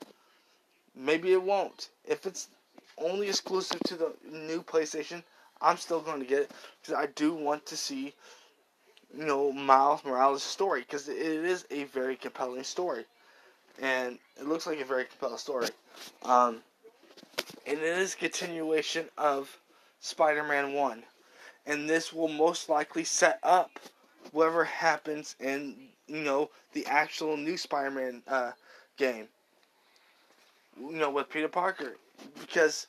Maybe 0.95 1.33
it 1.33 1.43
won't. 1.43 1.88
If 2.04 2.25
it's 2.25 2.50
only 2.99 3.28
exclusive 3.28 3.81
to 3.87 3.97
the 3.97 4.12
new 4.31 4.62
PlayStation, 4.62 5.25
I'm 5.64 5.76
still 5.76 6.00
going 6.00 6.21
to 6.21 6.26
get 6.26 6.42
it 6.42 6.50
because 6.80 6.94
I 6.94 7.06
do 7.06 7.35
want 7.35 7.66
to 7.66 7.76
see, 7.76 8.14
you 9.16 9.25
know, 9.25 9.50
Miles 9.52 10.04
Morales' 10.04 10.42
story 10.42 10.80
because 10.80 11.09
it 11.09 11.16
is 11.16 11.66
a 11.71 11.85
very 11.85 12.16
compelling 12.16 12.64
story, 12.64 13.04
and 13.80 14.18
it 14.38 14.47
looks 14.47 14.66
like 14.66 14.80
a 14.80 14.85
very 14.85 15.04
compelling 15.04 15.38
story. 15.38 15.68
Um, 16.23 16.61
and 17.66 17.78
it 17.78 17.99
is 17.99 18.14
a 18.14 18.18
continuation 18.18 19.06
of 19.16 19.59
Spider-Man 20.00 20.75
One 20.75 21.02
and 21.66 21.88
this 21.88 22.12
will 22.12 22.28
most 22.28 22.68
likely 22.68 23.04
set 23.04 23.38
up 23.42 23.71
whatever 24.33 24.64
happens 24.64 25.37
in 25.40 25.76
you 26.06 26.23
know 26.23 26.50
the 26.73 26.85
actual 26.87 27.37
new 27.37 27.56
Spider-Man 27.56 28.23
uh, 28.28 28.52
game. 28.97 29.28
You 30.78 30.92
know 30.92 31.11
with 31.11 31.30
Peter 31.30 31.49
Parker 31.49 31.97
because 32.40 32.87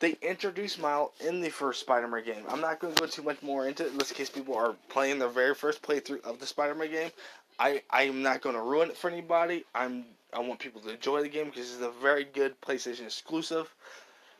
they 0.00 0.16
introduced 0.22 0.80
Miles 0.80 1.10
in 1.20 1.40
the 1.40 1.48
first 1.48 1.80
Spider-Man 1.80 2.24
game. 2.24 2.44
I'm 2.48 2.60
not 2.60 2.78
going 2.78 2.94
to 2.94 3.00
go 3.00 3.06
too 3.06 3.22
much 3.22 3.42
more 3.42 3.66
into 3.66 3.84
it 3.84 3.92
in 3.92 3.98
this 3.98 4.12
case 4.12 4.30
people 4.30 4.56
are 4.56 4.76
playing 4.88 5.18
their 5.18 5.28
very 5.28 5.54
first 5.54 5.82
playthrough 5.82 6.22
of 6.24 6.38
the 6.38 6.46
Spider-Man 6.46 6.90
game. 6.90 7.10
I 7.58 7.82
I'm 7.90 8.22
not 8.22 8.40
going 8.40 8.54
to 8.54 8.62
ruin 8.62 8.90
it 8.90 8.96
for 8.96 9.10
anybody. 9.10 9.64
I'm 9.74 10.04
I 10.32 10.40
want 10.40 10.60
people 10.60 10.80
to 10.82 10.90
enjoy 10.90 11.22
the 11.22 11.28
game 11.28 11.46
because 11.46 11.72
it's 11.72 11.82
a 11.82 11.90
very 12.02 12.24
good 12.24 12.60
PlayStation 12.60 13.04
exclusive. 13.04 13.74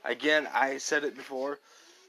Again, 0.04 0.48
I 0.52 0.78
said 0.78 1.04
it 1.04 1.16
before. 1.16 1.58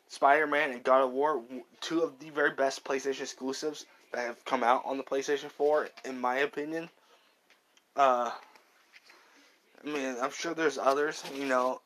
Spider-Man 0.10 0.72
and 0.72 0.84
God 0.84 1.04
of 1.04 1.12
War, 1.12 1.42
two 1.82 2.02
of 2.02 2.20
the 2.20 2.30
very 2.30 2.52
best 2.52 2.84
PlayStation 2.84 3.22
exclusives 3.22 3.86
that 4.12 4.26
have 4.26 4.44
come 4.44 4.64
out 4.64 4.84
on 4.86 4.98
the 4.98 5.04
PlayStation 5.04 5.50
4, 5.52 5.90
in 6.06 6.20
my 6.20 6.38
opinion. 6.38 6.90
Uh, 7.96 8.32
I 9.84 9.88
mean, 9.88 10.16
I'm 10.22 10.32
sure 10.32 10.54
there's 10.54 10.78
others, 10.78 11.24
you 11.36 11.46
know. 11.46 11.82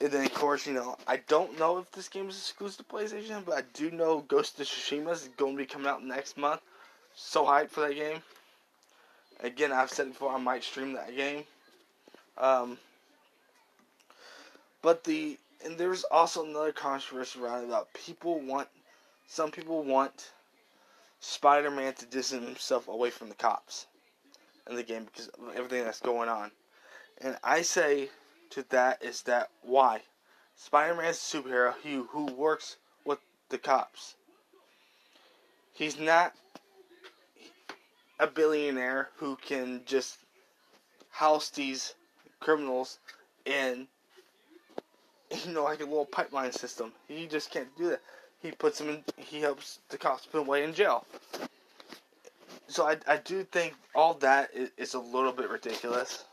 And 0.00 0.10
then, 0.10 0.26
of 0.26 0.34
course, 0.34 0.66
you 0.66 0.72
know, 0.74 0.96
I 1.06 1.18
don't 1.28 1.58
know 1.58 1.78
if 1.78 1.90
this 1.92 2.08
game 2.08 2.28
is 2.28 2.36
exclusive 2.36 2.86
to 2.86 2.94
PlayStation, 2.94 3.44
but 3.44 3.56
I 3.56 3.62
do 3.74 3.90
know 3.90 4.24
Ghost 4.26 4.58
of 4.58 4.66
Tsushima 4.66 5.12
is 5.12 5.28
going 5.36 5.52
to 5.52 5.58
be 5.58 5.66
coming 5.66 5.86
out 5.86 6.04
next 6.04 6.36
month. 6.36 6.60
So 7.14 7.44
hyped 7.44 7.70
for 7.70 7.80
that 7.82 7.94
game. 7.94 8.18
Again, 9.40 9.72
I've 9.72 9.90
said 9.90 10.08
before, 10.08 10.32
I 10.32 10.38
might 10.38 10.64
stream 10.64 10.94
that 10.94 11.14
game. 11.14 11.44
Um, 12.38 12.78
but 14.82 15.04
the 15.04 15.38
and 15.64 15.78
there's 15.78 16.04
also 16.04 16.44
another 16.44 16.72
controversy 16.72 17.40
around 17.40 17.64
about 17.64 17.92
people 17.94 18.40
want 18.40 18.68
some 19.26 19.50
people 19.50 19.82
want 19.82 20.32
Spider-Man 21.20 21.94
to 21.94 22.06
distance 22.06 22.44
himself 22.44 22.88
away 22.88 23.10
from 23.10 23.28
the 23.28 23.34
cops 23.34 23.86
in 24.68 24.76
the 24.76 24.82
game 24.82 25.04
because 25.04 25.28
of 25.28 25.54
everything 25.56 25.84
that's 25.84 26.00
going 26.00 26.28
on. 26.28 26.50
And 27.20 27.38
I 27.42 27.62
say 27.62 28.10
to 28.50 28.64
that 28.70 29.02
is 29.02 29.22
that 29.22 29.50
why? 29.62 30.02
Spider-Man's 30.56 31.16
a 31.16 31.36
superhero 31.36 31.74
who 31.82 32.04
who 32.10 32.26
works 32.26 32.76
with 33.04 33.18
the 33.48 33.58
cops. 33.58 34.14
He's 35.72 35.98
not 35.98 36.34
a 38.20 38.26
billionaire 38.26 39.10
who 39.16 39.36
can 39.36 39.82
just 39.84 40.18
house 41.10 41.50
these 41.50 41.94
criminals 42.40 42.98
in 43.44 43.88
you 45.46 45.52
know, 45.52 45.64
like 45.64 45.80
a 45.80 45.84
little 45.84 46.06
pipeline 46.06 46.52
system. 46.52 46.92
He 47.08 47.26
just 47.26 47.50
can't 47.50 47.74
do 47.76 47.90
that. 47.90 48.00
He 48.40 48.50
puts 48.52 48.78
them 48.78 48.90
in. 48.90 49.04
He 49.16 49.40
helps 49.40 49.80
the 49.88 49.96
cops 49.96 50.26
put 50.26 50.38
away 50.38 50.64
in 50.64 50.74
jail. 50.74 51.06
so 52.68 52.86
I, 52.86 52.96
I 53.06 53.16
do 53.16 53.44
think 53.44 53.74
all 53.94 54.14
that 54.14 54.50
is, 54.54 54.70
is 54.76 54.94
a 54.94 54.98
little 54.98 55.32
bit 55.32 55.48
ridiculous. 55.48 56.24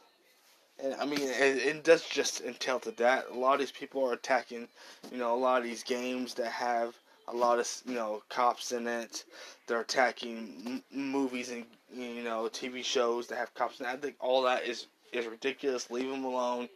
And 0.84 0.96
I 0.96 1.06
mean, 1.06 1.22
it, 1.22 1.58
it 1.58 1.84
does 1.84 2.04
just 2.08 2.42
entail 2.42 2.80
to 2.82 2.92
that. 2.92 3.26
A 3.32 3.38
lot 3.38 3.54
of 3.54 3.60
these 3.60 3.72
people 3.72 4.04
are 4.04 4.14
attacking, 4.14 4.68
you 5.12 5.18
know, 5.18 5.34
a 5.34 5.38
lot 5.38 5.60
of 5.60 5.64
these 5.64 5.84
games 5.84 6.34
that 6.36 6.52
have 6.52 6.96
a 7.28 7.36
lot 7.36 7.60
of, 7.60 7.68
you 7.86 7.94
know, 7.94 8.24
cops 8.30 8.72
in 8.72 8.88
it. 8.88 9.24
They're 9.68 9.82
attacking 9.82 10.64
m- 10.66 10.84
movies 10.92 11.52
and, 11.52 11.66
you 11.94 12.24
know, 12.24 12.50
TV 12.52 12.84
shows 12.84 13.28
that 13.28 13.38
have 13.38 13.54
cops 13.54 13.80
in 13.80 13.86
it. 13.86 13.90
I 13.90 13.96
think 13.96 14.16
all 14.20 14.42
that 14.44 14.64
is, 14.64 14.88
is 15.14 15.28
ridiculous. 15.28 15.92
Leave 15.92 16.10
them 16.10 16.24
alone. 16.24 16.68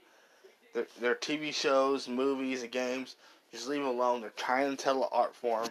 They're, 0.74 0.88
they're 1.02 1.16
TV 1.16 1.54
shows, 1.54 2.08
movies, 2.08 2.62
and 2.62 2.72
games. 2.72 3.16
Just 3.52 3.68
leave 3.68 3.80
them 3.80 3.90
alone. 3.90 4.22
They're 4.22 4.30
trying 4.32 4.70
to 4.76 4.84
tell 4.84 5.02
an 5.02 5.10
art 5.12 5.34
form. 5.34 5.70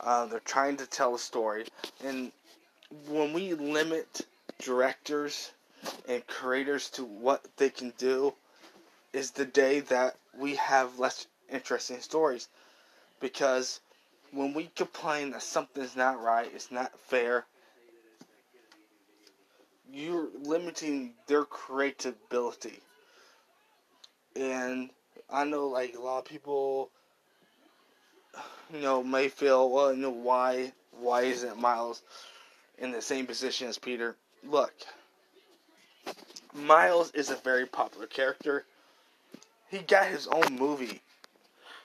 Uh, 0.00 0.24
they're 0.26 0.40
trying 0.40 0.78
to 0.78 0.86
tell 0.86 1.14
a 1.14 1.18
story. 1.18 1.66
And 2.02 2.32
when 3.08 3.32
we 3.34 3.52
limit 3.54 4.22
directors 4.58 5.52
and 6.08 6.26
creators 6.26 6.90
to 6.90 7.04
what 7.04 7.44
they 7.56 7.70
can 7.70 7.92
do 7.98 8.34
is 9.12 9.30
the 9.30 9.44
day 9.44 9.80
that 9.80 10.16
we 10.38 10.56
have 10.56 10.98
less 10.98 11.26
interesting 11.50 12.00
stories. 12.00 12.48
Because 13.20 13.80
when 14.32 14.54
we 14.54 14.70
complain 14.74 15.30
that 15.30 15.42
something's 15.42 15.96
not 15.96 16.22
right, 16.22 16.50
it's 16.54 16.70
not 16.70 16.98
fair, 16.98 17.44
you're 19.92 20.28
limiting 20.42 21.12
their 21.26 21.44
creativity. 21.44 22.80
And 24.34 24.90
I 25.30 25.44
know, 25.44 25.68
like, 25.68 25.94
a 25.94 26.00
lot 26.00 26.20
of 26.20 26.24
people, 26.24 26.90
you 28.72 28.80
know, 28.80 29.02
may 29.02 29.28
feel, 29.28 29.68
well, 29.70 29.92
you 29.92 30.00
know, 30.00 30.10
why, 30.10 30.72
why 30.92 31.22
isn't 31.22 31.60
Miles 31.60 32.02
in 32.78 32.90
the 32.90 33.02
same 33.02 33.26
position 33.26 33.68
as 33.68 33.78
Peter? 33.78 34.16
Look, 34.42 34.72
Miles 36.54 37.10
is 37.12 37.30
a 37.30 37.36
very 37.36 37.66
popular 37.66 38.06
character. 38.06 38.64
He 39.70 39.78
got 39.78 40.06
his 40.06 40.26
own 40.26 40.56
movie. 40.58 41.00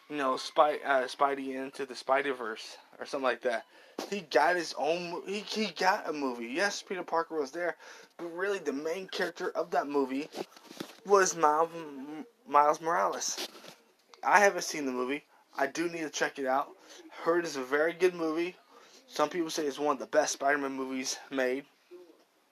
You 0.10 0.18
know, 0.18 0.38
Spy, 0.38 0.78
uh, 0.86 1.04
Spidey 1.04 1.56
into 1.56 1.86
the 1.86 1.96
Spider 1.96 2.34
Verse 2.34 2.78
or 3.00 3.06
something 3.06 3.24
like 3.24 3.42
that. 3.42 3.66
He 4.10 4.22
got 4.22 4.56
his 4.56 4.76
own. 4.78 5.24
He 5.26 5.40
he 5.40 5.68
got 5.68 6.08
a 6.10 6.14
movie. 6.14 6.48
Yes, 6.48 6.82
Peter 6.82 7.04
Parker 7.04 7.40
was 7.40 7.52
there, 7.52 7.76
but 8.18 8.28
really 8.28 8.60
the 8.60 8.74
main 8.74 9.08
character 9.08 9.52
of 9.52 9.72
that 9.72 9.88
movie 9.88 10.30
was 11.06 11.36
Miles 11.36 11.70
Miles 12.48 12.80
Morales. 12.80 13.48
I 14.24 14.40
haven't 14.40 14.64
seen 14.64 14.86
the 14.86 14.92
movie. 14.92 15.24
I 15.58 15.68
do 15.68 15.90
need 15.90 16.02
to 16.02 16.10
check 16.10 16.38
it 16.40 16.46
out. 16.46 16.70
Heard 17.24 17.46
it's 17.46 17.56
a 17.56 17.64
very 17.64 17.94
good 17.94 18.14
movie. 18.14 18.56
Some 19.08 19.30
people 19.30 19.50
say 19.50 19.66
it's 19.66 19.80
one 19.80 19.96
of 19.96 20.00
the 20.00 20.06
best 20.06 20.34
Spider-Man 20.34 20.74
movies 20.74 21.18
made 21.32 21.66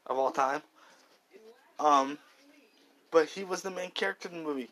of 0.07 0.17
all 0.17 0.31
time. 0.31 0.61
Um, 1.79 2.17
but 3.11 3.27
he 3.27 3.43
was 3.43 3.61
the 3.61 3.71
main 3.71 3.91
character 3.91 4.29
in 4.29 4.37
the 4.37 4.43
movie. 4.43 4.69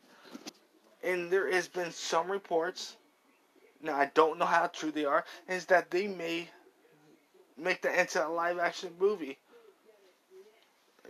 And 1.03 1.29
there 1.29 1.51
has 1.51 1.67
been 1.67 1.91
some 1.91 2.31
reports, 2.31 2.95
now 3.81 3.95
I 3.95 4.11
don't 4.13 4.39
know 4.39 4.45
how 4.45 4.67
true 4.67 4.91
they 4.91 5.05
are, 5.05 5.25
is 5.49 5.65
that 5.65 5.91
they 5.91 6.07
may 6.07 6.49
make 7.57 7.81
that 7.81 7.99
into 7.99 8.25
a 8.25 8.29
live 8.29 8.59
action 8.59 8.91
movie. 8.99 9.37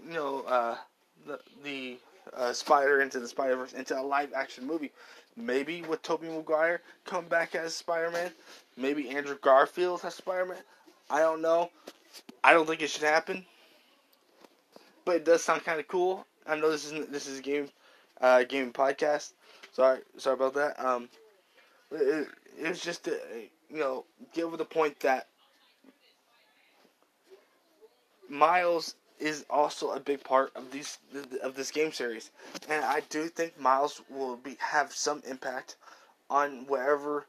You 0.03 0.13
know, 0.13 0.41
uh, 0.41 0.77
the, 1.27 1.39
the 1.63 1.97
uh, 2.35 2.53
Spider 2.53 3.01
into 3.01 3.19
the 3.19 3.27
Spider 3.27 3.55
Verse 3.55 3.73
into 3.73 3.99
a 3.99 4.01
live 4.01 4.33
action 4.33 4.65
movie. 4.65 4.91
Maybe 5.35 5.81
with 5.83 6.01
Tobey 6.01 6.27
Maguire 6.27 6.81
come 7.05 7.25
back 7.25 7.55
as 7.55 7.75
Spider 7.75 8.11
Man. 8.11 8.31
Maybe 8.77 9.09
Andrew 9.09 9.37
Garfield 9.41 10.01
as 10.03 10.15
Spider 10.15 10.45
Man. 10.45 10.63
I 11.09 11.19
don't 11.19 11.41
know. 11.41 11.69
I 12.43 12.53
don't 12.53 12.67
think 12.67 12.81
it 12.81 12.89
should 12.89 13.03
happen 13.03 13.45
but 15.05 15.17
it 15.17 15.25
does 15.25 15.43
sound 15.43 15.63
kind 15.63 15.79
of 15.79 15.87
cool. 15.87 16.25
I 16.47 16.55
know 16.55 16.71
this 16.71 16.85
isn't 16.85 17.11
this 17.11 17.27
is 17.27 17.39
game, 17.41 17.69
uh, 18.21 18.43
game 18.43 18.71
podcast. 18.71 19.33
Sorry, 19.71 19.99
sorry 20.17 20.35
about 20.35 20.53
that. 20.55 20.83
Um, 20.83 21.09
it, 21.91 22.27
it 22.59 22.69
was 22.69 22.81
just 22.81 23.05
to, 23.05 23.19
you 23.69 23.79
know 23.79 24.05
get 24.33 24.43
over 24.45 24.57
the 24.57 24.65
point 24.65 24.99
that 25.01 25.27
Miles 28.29 28.95
is 29.19 29.45
also 29.49 29.91
a 29.91 29.99
big 29.99 30.23
part 30.23 30.51
of 30.55 30.71
these 30.71 30.97
of 31.41 31.55
this 31.55 31.71
game 31.71 31.91
series, 31.91 32.31
and 32.69 32.83
I 32.83 33.01
do 33.09 33.27
think 33.27 33.59
Miles 33.59 34.01
will 34.09 34.37
be 34.37 34.57
have 34.59 34.93
some 34.93 35.21
impact 35.27 35.77
on 36.29 36.65
whatever 36.67 37.25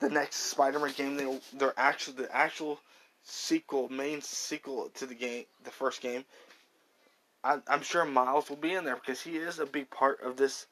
the 0.00 0.10
next 0.10 0.36
Spider-Man 0.36 0.92
game 0.96 1.16
they 1.16 1.40
they're 1.54 1.74
actually 1.76 2.16
the 2.16 2.36
actual 2.36 2.80
sequel 3.24 3.88
main 3.88 4.20
sequel 4.20 4.90
to 4.94 5.06
the 5.06 5.14
game 5.14 5.44
the 5.64 5.70
first 5.70 6.00
game 6.00 6.24
I, 7.44 7.58
am 7.68 7.82
sure 7.82 8.04
Miles 8.04 8.48
will 8.48 8.56
be 8.56 8.74
in 8.74 8.84
there 8.84 8.96
because 8.96 9.20
he 9.20 9.36
is 9.36 9.58
a 9.58 9.66
big 9.66 9.90
part 9.90 10.20
of 10.20 10.36
this 10.36 10.66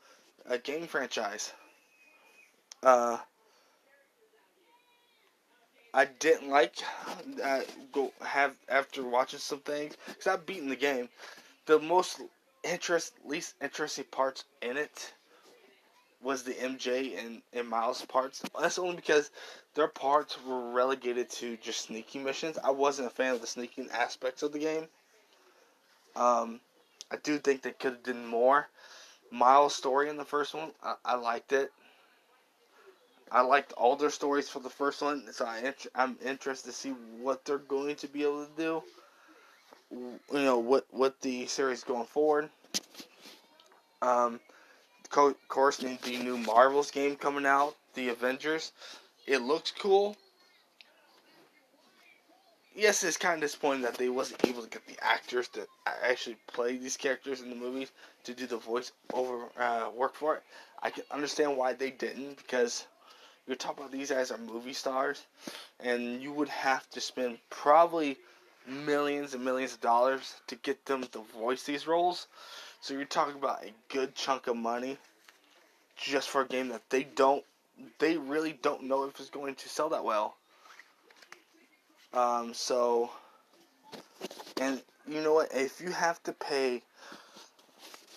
uh, 0.49 0.57
game 0.63 0.87
franchise. 0.87 1.53
Uh, 2.83 3.19
I 5.93 6.05
didn't 6.05 6.49
like 6.49 6.77
go 7.93 8.13
have 8.21 8.55
after 8.69 9.03
watching 9.03 9.41
some 9.41 9.59
things 9.61 9.97
because 10.07 10.29
I've 10.29 10.47
beaten 10.47 10.69
the 10.69 10.77
game. 10.77 11.09
The 11.67 11.81
most 11.81 12.21
interest, 12.63 13.15
least 13.25 13.55
interesting 13.61 14.05
parts 14.05 14.45
in 14.63 14.77
it 14.77 15.13
was 16.23 16.45
the 16.45 16.53
MJ 16.53 17.19
and, 17.19 17.43
and 17.53 17.69
Miles 17.69 18.05
parts. 18.05 18.43
That's 18.61 18.79
only 18.79 18.97
because 18.97 19.31
their 19.75 19.89
parts 19.89 20.37
were 20.45 20.71
relegated 20.71 21.31
to 21.31 21.57
just 21.57 21.83
sneaking 21.83 22.23
missions. 22.23 22.59
I 22.63 22.71
wasn't 22.71 23.09
a 23.09 23.15
fan 23.15 23.35
of 23.35 23.41
the 23.41 23.47
sneaking 23.47 23.89
aspects 23.91 24.43
of 24.43 24.53
the 24.53 24.59
game. 24.59 24.87
Um, 26.17 26.61
I 27.11 27.17
do 27.17 27.39
think 27.39 27.63
they 27.63 27.73
could 27.73 27.93
have 27.93 28.03
done 28.03 28.27
more. 28.27 28.69
Miles' 29.31 29.75
story 29.75 30.09
in 30.09 30.17
the 30.17 30.25
first 30.25 30.55
one, 30.55 30.73
I, 30.83 30.95
I 31.05 31.15
liked 31.15 31.53
it. 31.53 31.73
I 33.33 33.43
liked 33.43 33.73
all 33.75 33.95
their 33.95 34.11
stories 34.11 34.49
for 34.49 34.59
the 34.59 34.71
first 34.71 35.03
one, 35.03 35.33
so 35.33 35.47
I 35.47 35.73
I'm 35.95 36.19
interested 36.25 36.71
to 36.71 36.77
see 36.77 36.91
what 37.21 37.45
they're 37.45 37.59
going 37.59 37.95
to 37.97 38.09
be 38.09 38.25
able 38.25 38.45
to 38.45 38.51
do. 38.57 38.83
You 39.93 40.45
know 40.45 40.59
what 40.59 40.87
what 40.91 41.21
the 41.21 41.47
series 41.47 41.85
going 41.85 42.07
forward. 42.07 42.51
Um, 44.03 44.41
of 45.17 45.49
course, 45.49 45.77
the 45.77 45.99
new 46.05 46.39
Marvels 46.39 46.91
game 46.91 47.15
coming 47.17 47.47
out, 47.47 47.77
the 47.95 48.09
Avengers. 48.09 48.73
It 49.27 49.43
looks 49.43 49.71
cool 49.71 50.17
yes, 52.81 53.05
it's 53.05 53.19
kind 53.19 53.35
of 53.35 53.41
disappointing 53.43 53.83
that 53.83 53.99
they 53.99 54.09
wasn't 54.09 54.45
able 54.47 54.63
to 54.63 54.69
get 54.69 54.87
the 54.87 54.97
actors 55.05 55.49
to 55.49 55.67
actually 56.03 56.37
play 56.47 56.79
these 56.79 56.97
characters 56.97 57.43
in 57.43 57.51
the 57.51 57.57
movies 57.57 57.93
to 58.25 58.33
do 58.33 58.47
the 58.47 58.57
voice 58.57 58.93
over 59.13 59.49
uh, 59.59 59.91
work 59.95 60.15
for 60.15 60.37
it. 60.37 60.43
I 60.83 60.89
can 60.89 61.05
understand 61.11 61.59
why 61.59 61.75
they 61.75 61.91
didn't 61.91 62.39
because 62.39 62.87
you're 63.47 63.57
talking 63.57 63.85
about 63.85 63.93
these 63.93 64.11
guys 64.11 64.31
are 64.31 64.39
movie 64.39 64.73
stars, 64.73 65.27
and 65.79 66.23
you 66.23 66.33
would 66.33 66.49
have 66.49 66.89
to 66.91 67.01
spend 67.01 67.39
probably 67.51 68.17
millions 68.67 69.35
and 69.35 69.45
millions 69.45 69.75
of 69.75 69.81
dollars 69.83 70.41
to 70.47 70.57
get 70.57 70.87
them 70.87 71.05
to 71.05 71.19
voice 71.39 71.65
these 71.65 71.87
roles. 71.87 72.29
So 72.81 72.95
you're 72.95 73.05
talking 73.05 73.37
about 73.37 73.63
a 73.63 73.73
good 73.89 74.15
chunk 74.15 74.47
of 74.47 74.57
money 74.57 74.97
just 75.97 76.31
for 76.31 76.43
a 76.43 76.47
game 76.47 76.69
that 76.69 76.89
they 76.89 77.05
don't, 77.05 77.45
they 77.99 78.17
really 78.17 78.59
don't 78.63 78.85
know 78.85 79.05
if 79.05 79.21
it's 79.21 79.29
going 79.29 79.55
to 79.57 79.69
sell 79.69 79.91
that 79.91 80.05
well. 80.05 80.37
Um, 82.13 82.53
so, 82.55 83.11
and 84.61 84.83
you 85.07 85.21
know 85.23 85.35
what? 85.35 85.49
If 85.55 85.81
you 85.81 85.91
have 85.91 86.23
to 86.25 86.33
pay 86.33 86.83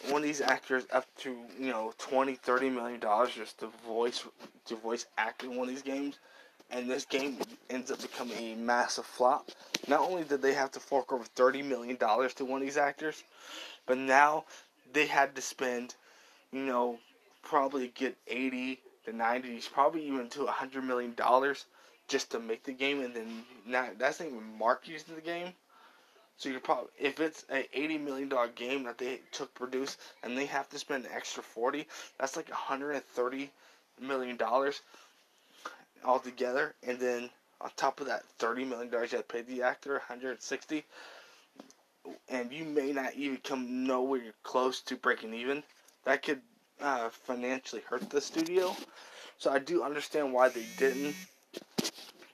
one 0.09 0.21
of 0.21 0.27
these 0.27 0.41
actors 0.41 0.83
up 0.91 1.05
to 1.17 1.35
you 1.57 1.71
know 1.71 1.93
20 1.97 2.35
30 2.35 2.69
million 2.69 2.99
dollars 2.99 3.33
just 3.33 3.59
to 3.59 3.67
voice 3.87 4.25
to 4.65 4.75
voice 4.75 5.05
act 5.17 5.43
in 5.43 5.55
one 5.55 5.67
of 5.67 5.73
these 5.73 5.81
games 5.81 6.19
and 6.69 6.89
this 6.89 7.05
game 7.05 7.37
ends 7.69 7.89
up 7.89 8.01
becoming 8.01 8.37
a 8.37 8.55
massive 8.55 9.05
flop 9.05 9.49
not 9.87 10.01
only 10.01 10.23
did 10.23 10.41
they 10.41 10.53
have 10.53 10.71
to 10.71 10.79
fork 10.79 11.13
over 11.13 11.23
30 11.23 11.61
million 11.61 11.95
dollars 11.95 12.33
to 12.33 12.43
one 12.43 12.61
of 12.61 12.67
these 12.67 12.77
actors 12.77 13.23
but 13.85 13.97
now 13.97 14.43
they 14.91 15.05
had 15.05 15.33
to 15.35 15.41
spend 15.41 15.95
you 16.51 16.65
know 16.65 16.97
probably 17.41 17.89
get 17.95 18.17
80 18.27 18.79
to 19.05 19.13
90 19.13 19.61
probably 19.73 20.05
even 20.05 20.27
to 20.29 20.43
100 20.43 20.83
million 20.83 21.13
dollars 21.13 21.65
just 22.13 22.29
to 22.31 22.39
make 22.39 22.63
the 22.63 22.71
game, 22.71 23.01
and 23.01 23.15
then 23.15 23.43
not 23.65 23.97
that's 23.97 24.19
not 24.19 24.29
even 24.29 24.57
marketing 24.59 24.99
to 25.07 25.15
the 25.15 25.21
game. 25.21 25.51
So 26.37 26.49
you're 26.49 26.59
probably 26.59 26.91
if 26.99 27.19
it's 27.19 27.43
a 27.51 27.67
eighty 27.73 27.97
million 27.97 28.29
dollar 28.29 28.49
game 28.49 28.83
that 28.83 28.99
they 28.99 29.21
took 29.31 29.51
produce, 29.55 29.97
and 30.21 30.37
they 30.37 30.45
have 30.45 30.69
to 30.69 30.77
spend 30.77 31.05
an 31.05 31.11
extra 31.11 31.41
forty, 31.41 31.87
that's 32.19 32.37
like 32.37 32.51
hundred 32.51 32.91
and 32.91 33.03
thirty 33.03 33.49
million 33.99 34.37
dollars 34.37 34.81
altogether, 36.05 36.75
and 36.87 36.99
then 36.99 37.31
on 37.61 37.71
top 37.75 37.99
of 37.99 38.05
that 38.07 38.23
thirty 38.37 38.63
million 38.63 38.91
dollars 38.91 39.11
you 39.11 39.17
have 39.17 39.27
to 39.27 39.33
pay 39.33 39.41
the 39.41 39.63
actor, 39.63 39.97
hundred 39.97 40.39
sixty, 40.43 40.83
and 42.29 42.51
you 42.53 42.63
may 42.63 42.91
not 42.91 43.15
even 43.15 43.37
come 43.37 43.87
nowhere 43.87 44.21
close 44.43 44.81
to 44.81 44.95
breaking 44.95 45.33
even. 45.33 45.63
That 46.05 46.21
could 46.21 46.41
uh, 46.79 47.09
financially 47.09 47.81
hurt 47.89 48.07
the 48.11 48.21
studio. 48.21 48.75
So 49.39 49.51
I 49.51 49.59
do 49.59 49.83
understand 49.83 50.31
why 50.31 50.49
they 50.49 50.65
didn't 50.77 51.15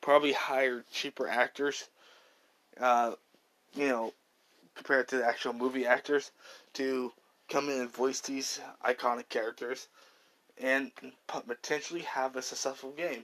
probably 0.09 0.33
hire 0.33 0.83
cheaper 0.91 1.27
actors. 1.27 1.87
Uh, 2.81 3.11
you 3.75 3.87
know, 3.87 4.11
compared 4.73 5.07
to 5.07 5.17
the 5.17 5.23
actual 5.23 5.53
movie 5.53 5.85
actors, 5.85 6.31
to 6.73 7.13
come 7.47 7.69
in 7.69 7.81
and 7.81 7.93
voice 7.93 8.19
these 8.19 8.59
iconic 8.83 9.29
characters 9.29 9.87
and 10.59 10.91
potentially 11.27 12.01
have 12.01 12.35
a 12.35 12.41
successful 12.41 12.89
game. 12.97 13.23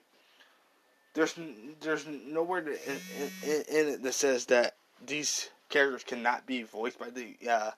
There's 1.16 1.34
there's 1.82 2.06
nowhere 2.06 2.62
to, 2.62 2.70
in, 2.70 3.00
in, 3.44 3.64
in, 3.68 3.88
it 3.94 4.04
that 4.04 4.14
says 4.14 4.46
that 4.46 4.76
these 5.04 5.50
characters 5.70 6.04
cannot 6.04 6.46
be 6.46 6.62
voiced 6.62 7.00
by 7.00 7.10
the 7.10 7.36
uh, 7.50 7.72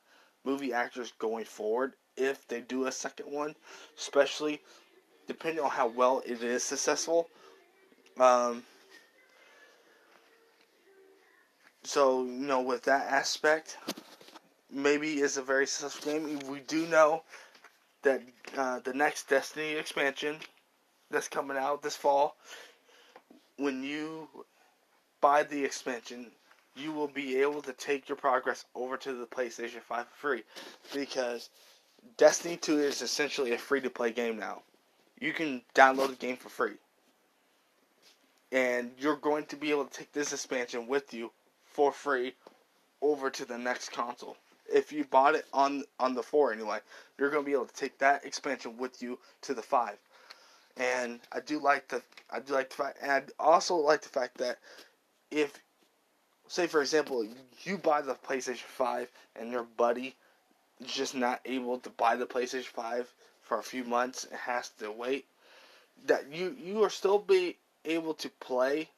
movie 0.44 0.74
actors 0.74 1.14
going 1.18 1.46
forward 1.46 1.94
if 2.18 2.46
they 2.50 2.60
do 2.60 2.88
a 2.88 2.92
second 2.92 3.32
one, 3.32 3.56
especially 3.98 4.60
depending 5.28 5.64
on 5.64 5.72
how 5.72 5.88
well 5.88 6.22
it 6.26 6.44
is 6.44 6.62
successful. 6.62 7.30
Um, 8.20 8.64
so 11.88 12.24
you 12.24 12.32
know, 12.32 12.62
with 12.62 12.84
that 12.84 13.08
aspect, 13.08 13.78
maybe 14.70 15.14
it's 15.16 15.38
a 15.38 15.42
very 15.42 15.66
successful 15.66 16.12
game. 16.12 16.40
We 16.50 16.60
do 16.60 16.86
know 16.88 17.24
that 18.04 18.22
uh, 18.58 18.80
the 18.80 18.94
next 18.94 19.30
Destiny 19.30 19.72
expansion 19.72 20.38
that's 21.10 21.30
coming 21.30 21.56
out 21.56 21.82
this 21.82 21.96
fall, 21.96 22.36
when 23.56 23.84
you 23.84 24.28
buy 25.22 25.44
the 25.44 25.64
expansion, 25.64 26.32
you 26.76 26.92
will 26.92 27.08
be 27.08 27.38
able 27.38 27.62
to 27.62 27.72
take 27.72 28.10
your 28.10 28.18
progress 28.18 28.66
over 28.76 28.98
to 28.98 29.14
the 29.14 29.26
PlayStation 29.26 29.82
5 29.82 30.06
for 30.08 30.16
free 30.16 30.44
because 30.94 31.50
Destiny 32.18 32.58
2 32.58 32.80
is 32.80 33.02
essentially 33.02 33.54
a 33.54 33.58
free 33.58 33.80
to 33.82 33.90
play 33.90 34.12
game 34.12 34.38
now. 34.38 34.62
You 35.20 35.32
can 35.32 35.62
download 35.74 36.10
the 36.10 36.16
game 36.16 36.36
for 36.36 36.50
free. 36.50 36.76
And 38.52 38.92
you're 39.00 39.16
going 39.16 39.46
to 39.46 39.56
be 39.56 39.72
able 39.72 39.86
to 39.86 39.98
take 39.98 40.12
this 40.12 40.34
expansion 40.34 40.88
with 40.88 41.14
you 41.14 41.32
for 41.78 41.92
free 41.92 42.34
over 43.04 43.30
to 43.30 43.46
the 43.46 43.56
next 43.58 43.92
console. 43.92 44.36
If 44.66 44.92
you 44.92 45.06
bought 45.06 45.36
it 45.36 45.46
on 45.54 45.84
on 46.00 46.16
the 46.16 46.24
4 46.24 46.52
anyway, 46.52 46.80
you're 47.18 47.30
going 47.30 47.44
to 47.44 47.46
be 47.46 47.54
able 47.54 47.68
to 47.68 47.76
take 47.76 48.00
that 48.00 48.26
expansion 48.26 48.78
with 48.78 49.00
you 49.00 49.20
to 49.44 49.54
the 49.54 49.62
5. 49.62 49.96
And 50.78 51.20
I 51.32 51.40
do 51.40 51.60
like 51.60 51.88
the 51.88 52.02
I 52.32 52.40
do 52.40 52.54
like 52.54 52.72
the 52.72 52.76
fact 52.76 52.98
and 53.04 53.12
I 53.12 53.44
also 53.44 53.76
like 53.76 54.02
the 54.02 54.10
fact 54.10 54.40
that 54.40 54.58
if 55.30 55.54
say 56.48 56.66
for 56.66 56.82
example, 56.82 57.24
you 57.62 57.78
buy 57.78 58.02
the 58.02 58.16
PlayStation 58.16 58.66
5 58.66 59.12
and 59.36 59.52
your 59.52 59.68
buddy 59.78 60.16
is 60.80 60.92
just 60.92 61.14
not 61.14 61.42
able 61.46 61.78
to 61.78 61.92
buy 61.92 62.16
the 62.16 62.26
PlayStation 62.26 62.66
5 62.66 63.14
for 63.44 63.60
a 63.60 63.64
few 63.64 63.84
months 63.84 64.24
and 64.24 64.40
has 64.40 64.70
to 64.80 64.92
wait, 64.92 65.26
that 66.08 66.34
you 66.34 66.56
you 66.60 66.84
are 66.84 66.90
still 66.90 67.20
be 67.20 67.56
able 67.86 68.16
to 68.16 68.30
play 68.40 68.90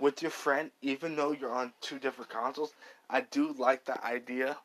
with 0.00 0.22
your 0.22 0.30
friend 0.30 0.70
even 0.82 1.16
though 1.16 1.32
you're 1.32 1.52
on 1.52 1.72
two 1.80 1.98
different 1.98 2.30
consoles. 2.30 2.72
I 3.10 3.22
do 3.22 3.54
like 3.58 3.84
the 3.84 4.04
idea. 4.04 4.58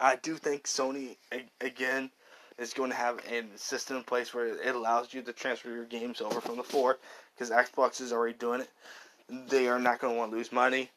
I 0.00 0.16
do 0.16 0.36
think 0.36 0.64
Sony 0.64 1.16
again 1.60 2.10
is 2.58 2.72
going 2.72 2.90
to 2.90 2.96
have 2.96 3.20
a 3.30 3.44
system 3.56 3.96
in 3.98 4.02
place 4.02 4.32
where 4.34 4.46
it 4.46 4.74
allows 4.74 5.14
you 5.14 5.22
to 5.22 5.32
transfer 5.32 5.70
your 5.70 5.84
games 5.84 6.20
over 6.20 6.40
from 6.40 6.56
the 6.56 6.62
4 6.62 6.98
because 7.34 7.50
Xbox 7.50 8.00
is 8.00 8.12
already 8.12 8.36
doing 8.36 8.60
it 8.60 8.70
they 9.28 9.68
are 9.68 9.78
not 9.78 10.00
going 10.00 10.14
to 10.14 10.18
want 10.18 10.32
to 10.32 10.36
lose 10.36 10.52
money. 10.52 10.90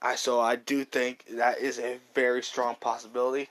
I 0.00 0.14
so 0.14 0.40
I 0.40 0.56
do 0.56 0.84
think 0.84 1.24
that 1.32 1.58
is 1.58 1.78
a 1.78 1.98
very 2.14 2.42
strong 2.42 2.76
possibility. 2.76 3.48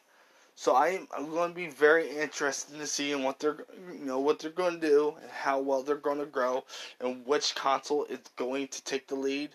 So 0.58 0.74
I 0.74 1.06
am 1.18 1.30
going 1.30 1.50
to 1.50 1.56
be 1.56 1.68
very 1.68 2.10
interested 2.10 2.78
to 2.80 2.88
see 2.88 3.14
what 3.14 3.40
they're 3.40 3.66
you 3.92 4.06
know 4.06 4.20
what 4.20 4.40
they're 4.40 4.52
going 4.52 4.80
to 4.80 4.88
do 4.88 5.16
and 5.22 5.30
how 5.30 5.60
well 5.60 5.84
they're 5.84 5.96
going 5.96 6.20
to 6.20 6.26
grow 6.26 6.64
and 7.02 7.26
which 7.26 7.56
console 7.56 8.06
is 8.06 8.20
going 8.38 8.70
to 8.70 8.84
take 8.84 9.08
the 9.08 9.16
lead. 9.16 9.52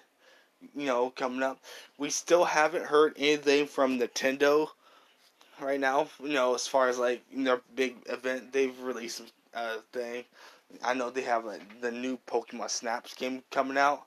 You 0.75 0.87
know, 0.87 1.09
coming 1.11 1.43
up, 1.43 1.59
we 1.97 2.11
still 2.11 2.45
haven't 2.45 2.85
heard 2.85 3.15
anything 3.17 3.67
from 3.67 3.99
Nintendo 3.99 4.69
right 5.59 5.81
now. 5.81 6.09
You 6.23 6.35
know, 6.35 6.55
as 6.55 6.67
far 6.67 6.89
as 6.91 6.99
like 6.99 7.23
their 7.33 7.63
big 7.75 7.97
event, 8.07 8.53
they've 8.53 8.79
released 8.81 9.23
a 9.55 9.59
uh, 9.59 9.77
thing. 9.93 10.25
I 10.85 10.93
know 10.93 11.09
they 11.09 11.23
have 11.23 11.47
a, 11.47 11.59
the 11.81 11.91
new 11.91 12.19
Pokemon 12.27 12.69
Snaps 12.71 13.15
game 13.15 13.43
coming 13.51 13.79
out 13.79 14.05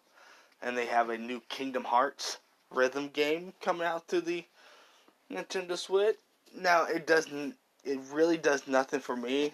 and 0.61 0.77
they 0.77 0.85
have 0.85 1.09
a 1.09 1.17
new 1.17 1.41
Kingdom 1.49 1.83
Hearts 1.85 2.37
rhythm 2.69 3.09
game 3.09 3.53
coming 3.61 3.87
out 3.87 4.07
to 4.09 4.21
the 4.21 4.45
Nintendo 5.31 5.75
Switch. 5.75 6.17
Now 6.55 6.85
it 6.85 7.07
doesn't 7.07 7.55
it 7.83 7.99
really 8.11 8.37
does 8.37 8.67
nothing 8.67 8.99
for 8.99 9.15
me 9.15 9.53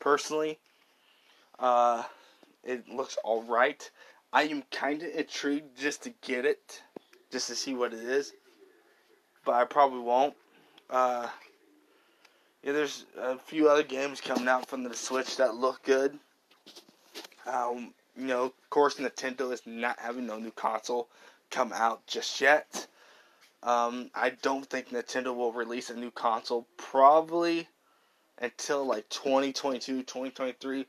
personally. 0.00 0.58
Uh 1.58 2.04
it 2.62 2.88
looks 2.88 3.16
alright. 3.24 3.90
I 4.32 4.44
am 4.44 4.64
kinda 4.70 5.18
intrigued 5.18 5.78
just 5.78 6.02
to 6.04 6.10
get 6.22 6.44
it. 6.44 6.82
Just 7.30 7.48
to 7.48 7.54
see 7.54 7.74
what 7.74 7.92
it 7.92 8.00
is. 8.00 8.32
But 9.44 9.54
I 9.54 9.64
probably 9.64 10.00
won't. 10.00 10.34
Uh 10.90 11.28
yeah, 12.62 12.72
there's 12.72 13.04
a 13.18 13.36
few 13.36 13.68
other 13.68 13.82
games 13.82 14.22
coming 14.22 14.48
out 14.48 14.66
from 14.66 14.84
the 14.84 14.94
Switch 14.94 15.36
that 15.36 15.54
look 15.54 15.82
good. 15.82 16.18
Um, 17.46 17.92
you 18.16 18.26
know, 18.26 18.44
of 18.44 18.70
course, 18.70 18.94
Nintendo 18.94 19.52
is 19.52 19.60
not 19.66 19.98
having 19.98 20.26
no 20.26 20.38
new 20.38 20.50
console 20.50 21.08
come 21.50 21.74
out 21.74 22.06
just 22.06 22.40
yet. 22.40 22.86
Um, 23.64 24.10
I 24.14 24.30
don't 24.42 24.66
think 24.66 24.90
Nintendo 24.90 25.34
will 25.34 25.52
release 25.52 25.88
a 25.88 25.96
new 25.96 26.10
console 26.10 26.68
probably 26.76 27.66
until 28.38 28.84
like 28.84 29.08
2022, 29.08 30.02
2023. 30.02 30.86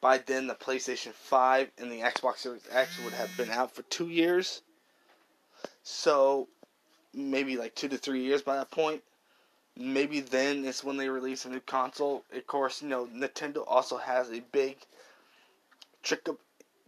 By 0.00 0.16
then, 0.16 0.46
the 0.46 0.54
PlayStation 0.54 1.12
5 1.12 1.70
and 1.76 1.92
the 1.92 2.00
Xbox 2.00 2.38
Series 2.38 2.66
X 2.70 2.98
would 3.04 3.12
have 3.12 3.36
been 3.36 3.50
out 3.50 3.74
for 3.74 3.82
two 3.82 4.08
years. 4.08 4.62
So, 5.82 6.48
maybe 7.12 7.58
like 7.58 7.74
two 7.74 7.88
to 7.88 7.98
three 7.98 8.22
years 8.22 8.40
by 8.40 8.56
that 8.56 8.70
point. 8.70 9.02
Maybe 9.76 10.20
then 10.20 10.64
is 10.64 10.82
when 10.82 10.96
they 10.96 11.10
release 11.10 11.44
a 11.44 11.50
new 11.50 11.60
console. 11.60 12.24
Of 12.32 12.46
course, 12.46 12.80
you 12.80 12.88
know, 12.88 13.06
Nintendo 13.06 13.62
also 13.66 13.98
has 13.98 14.30
a 14.30 14.40
big 14.40 14.78
trick 16.02 16.28
of 16.28 16.38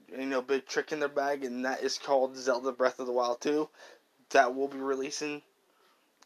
you 0.08 0.26
know 0.26 0.40
big 0.42 0.66
trick 0.66 0.90
in 0.90 1.00
their 1.00 1.08
bag, 1.08 1.44
and 1.44 1.64
that 1.66 1.82
is 1.82 1.98
called 1.98 2.36
Zelda 2.36 2.72
Breath 2.72 2.98
of 2.98 3.06
the 3.06 3.12
Wild 3.12 3.42
2. 3.42 3.68
That 4.32 4.54
we'll 4.54 4.68
be 4.68 4.78
releasing. 4.78 5.42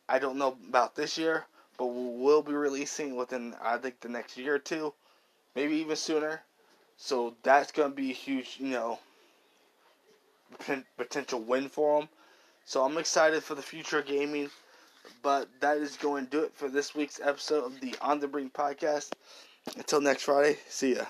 I 0.09 0.19
don't 0.19 0.39
know 0.39 0.57
about 0.69 0.95
this 0.95 1.19
year, 1.19 1.45
but 1.79 1.87
we 1.87 2.23
will 2.23 2.43
be 2.43 2.53
releasing 2.53 3.17
within 3.17 3.55
I 3.63 3.77
think 3.77 4.01
the 4.01 4.09
next 4.09 4.37
year 4.37 4.55
or 4.55 4.59
two, 4.59 4.95
maybe 5.55 5.77
even 5.77 5.97
sooner. 5.97 6.43
So 6.97 7.35
that's 7.43 7.73
gonna 7.73 7.95
be 7.95 8.11
a 8.11 8.15
huge, 8.15 8.57
you 8.59 8.69
know, 8.69 8.99
potential 10.97 11.41
win 11.41 11.69
for 11.69 12.01
them. 12.01 12.09
So 12.65 12.83
I'm 12.83 12.99
excited 12.99 13.43
for 13.43 13.55
the 13.55 13.63
future 13.63 13.99
of 13.99 14.07
gaming. 14.07 14.51
But 15.23 15.49
that 15.61 15.79
is 15.79 15.97
going 15.97 16.25
to 16.27 16.31
do 16.31 16.43
it 16.43 16.53
for 16.55 16.69
this 16.69 16.95
week's 16.95 17.21
episode 17.21 17.65
of 17.65 17.81
the 17.81 17.95
On 18.01 18.19
the 18.19 18.27
Brink 18.29 18.53
podcast. 18.53 19.13
Until 19.77 20.01
next 20.01 20.25
Friday, 20.25 20.59
see 20.69 20.97
ya. 20.97 21.07